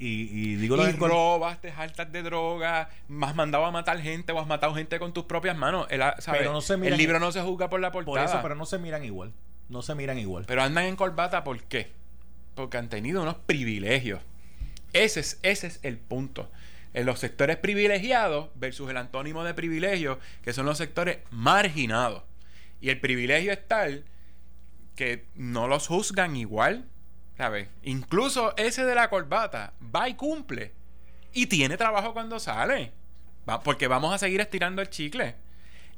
[0.00, 2.82] Y, y digo lo Y de encor- robas, te jaltas de droga,
[3.22, 5.86] has mandado a matar gente o has matado gente con tus propias manos.
[5.90, 6.38] El, ¿sabe?
[6.38, 8.24] Pero no se miran- el libro no se juzga por la portada.
[8.26, 9.32] por eso, pero no se miran igual.
[9.68, 10.44] No se miran igual.
[10.46, 11.90] Pero andan en corbata, ¿por qué?
[12.54, 14.20] Porque han tenido unos privilegios.
[14.92, 16.50] Ese es, ese es el punto.
[16.94, 22.22] En los sectores privilegiados versus el antónimo de privilegio, que son los sectores marginados.
[22.80, 24.04] Y el privilegio es tal
[24.96, 26.86] que no los juzgan igual,
[27.82, 30.72] Incluso ese de la corbata va y cumple.
[31.32, 32.92] Y tiene trabajo cuando sale.
[33.64, 35.36] Porque vamos a seguir estirando el chicle.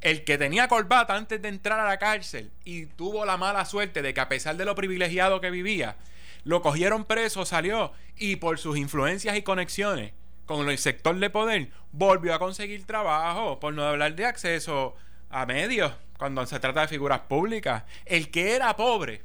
[0.00, 4.02] El que tenía corbata antes de entrar a la cárcel y tuvo la mala suerte
[4.02, 5.96] de que a pesar de lo privilegiado que vivía,
[6.42, 10.12] Lo cogieron preso, salió y por sus influencias y conexiones
[10.46, 14.96] con el sector de poder volvió a conseguir trabajo, por no hablar de acceso
[15.28, 17.84] a medios cuando se trata de figuras públicas.
[18.04, 19.22] El que era pobre,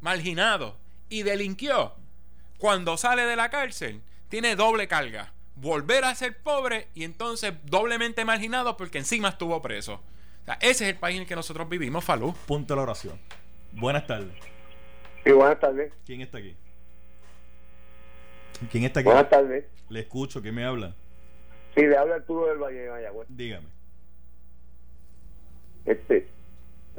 [0.00, 0.76] marginado
[1.08, 1.94] y delinquió,
[2.58, 5.32] cuando sale de la cárcel, tiene doble carga.
[5.56, 9.94] Volver a ser pobre y entonces doblemente marginado porque encima estuvo preso.
[9.94, 12.34] O sea, ese es el país en el que nosotros vivimos, Falú.
[12.46, 13.18] Punto de la oración.
[13.72, 14.32] Buenas tardes.
[15.24, 15.92] Sí, buenas tardes.
[16.06, 16.56] ¿Quién está aquí?
[18.70, 19.06] ¿Quién está aquí?
[19.06, 19.64] Buenas tardes.
[19.88, 20.94] Le escucho, ¿quién me habla?
[21.74, 23.28] Sí, le habla Arturo del Valle de Mayagüez.
[23.30, 23.68] Dígame.
[25.84, 26.28] Este,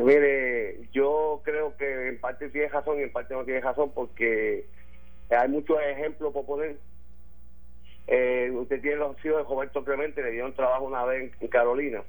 [0.06, 4.66] mire, yo creo que en parte tiene razón y en parte no tiene razón porque
[5.30, 6.78] hay muchos ejemplos por poner.
[8.08, 12.02] Eh, usted tiene los hijos de Roberto Clemente, le dieron trabajo una vez en Carolina.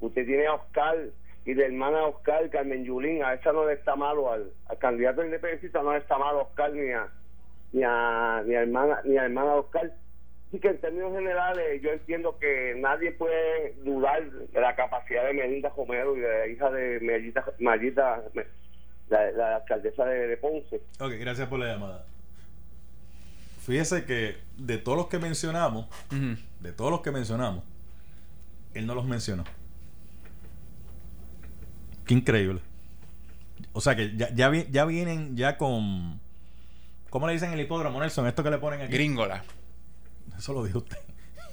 [0.00, 0.96] Usted tiene a Oscar
[1.44, 5.24] y de hermana Oscar, Carmen Yulín, a esa no le está malo, al, al candidato
[5.24, 7.08] independentista no le está malo a Oscar ni a,
[7.72, 9.92] ni a, ni hermana, ni a hermana Oscar.
[10.48, 15.32] Así que en términos generales yo entiendo que nadie puede dudar de la capacidad de
[15.34, 18.22] Melinda Romero y de la hija de Mellita, Mayita,
[19.08, 20.76] la, la alcaldesa de, de Ponce.
[21.00, 22.06] Ok, gracias por la llamada.
[23.64, 25.86] Fíjese que de todos los que mencionamos,
[26.60, 27.64] de todos los que mencionamos,
[28.74, 29.42] él no los mencionó.
[32.06, 32.60] Qué increíble.
[33.72, 36.20] O sea que ya, ya, vi- ya vienen ya con...
[37.10, 38.26] ¿Cómo le dicen en el hipódromo, Nelson?
[38.28, 38.92] Esto que le ponen aquí.
[38.92, 39.42] Gringola.
[40.36, 40.98] Eso lo dijo usted.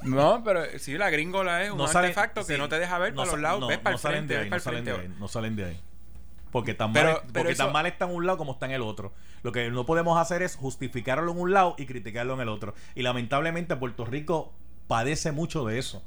[0.04, 3.22] No, pero sí, la gringola es un artefacto que sí, no te deja ver no
[3.22, 3.60] para los lados.
[3.62, 5.80] no- ves para no el salen de ahí, salen de ahí, no salen de ahí.
[6.52, 8.66] Porque tan Pero- mal, pero porque eso- tan mal está en un lado como está
[8.66, 9.14] en el otro.
[9.44, 12.76] Lo que no podemos hacer es justificarlo en un lado y criticarlo en el otro.
[12.96, 14.54] Y lamentablemente Puerto Rico
[14.88, 16.04] padece mucho de eso.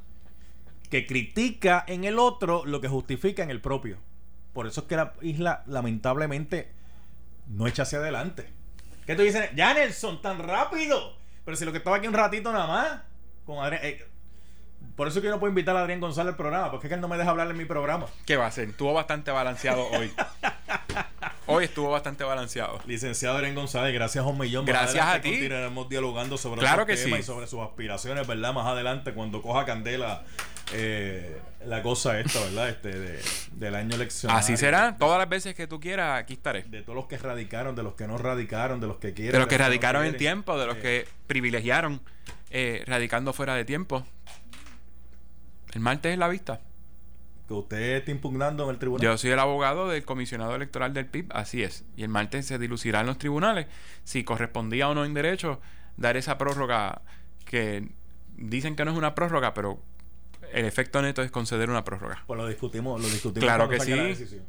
[0.91, 3.97] Que critica en el otro lo que justifica en el propio.
[4.53, 6.71] Por eso es que la isla lamentablemente
[7.49, 8.49] no echa hacia adelante.
[9.07, 9.51] ¿Qué tú dices?
[9.57, 11.15] Ya Nelson, tan rápido.
[11.47, 13.01] Pero si lo que estaba aquí un ratito nada más.
[13.47, 14.05] Con Adrián- eh,
[14.97, 16.71] por eso es que yo no puedo invitar a Adrián González al programa.
[16.71, 18.07] Porque es que él no me deja hablar en mi programa.
[18.27, 18.69] ¿Qué va a ser?
[18.69, 20.13] Estuvo bastante balanceado hoy.
[21.47, 22.81] hoy estuvo bastante balanceado.
[22.87, 24.65] Licenciado Adrián González, gracias a un millón.
[24.65, 25.31] Gracias a ti.
[25.31, 27.21] Continuaremos dialogando sobre Claro que temas sí.
[27.21, 28.53] y sobre sus aspiraciones, ¿verdad?
[28.53, 30.25] Más adelante, cuando coja candela
[30.73, 32.69] eh, la cosa esta, ¿verdad?
[32.69, 33.21] Este, de-
[33.53, 34.39] del año eleccionario.
[34.39, 34.97] Así será.
[34.99, 36.63] Todas las veces que tú quieras, aquí estaré.
[36.65, 39.33] De todos los que radicaron, de los que no radicaron, de los que quieren.
[39.33, 42.01] De los que radicaron en tiempo, de los Eh, que privilegiaron
[42.51, 44.05] eh, radicando fuera de tiempo.
[45.73, 46.61] El martes es la vista.
[47.47, 49.05] Que usted está impugnando en el tribunal.
[49.05, 51.85] Yo soy el abogado del comisionado electoral del PIB, así es.
[51.97, 53.67] Y el martes se dilucidrá en los tribunales
[54.05, 55.61] si correspondía o no en derecho
[55.97, 57.03] dar esa prórroga
[57.45, 57.89] que
[58.37, 59.81] dicen que no es una prórroga, pero
[60.53, 62.23] el efecto neto es conceder una prórroga.
[62.27, 64.41] Pues lo discutimos, lo discutimos Claro que sí.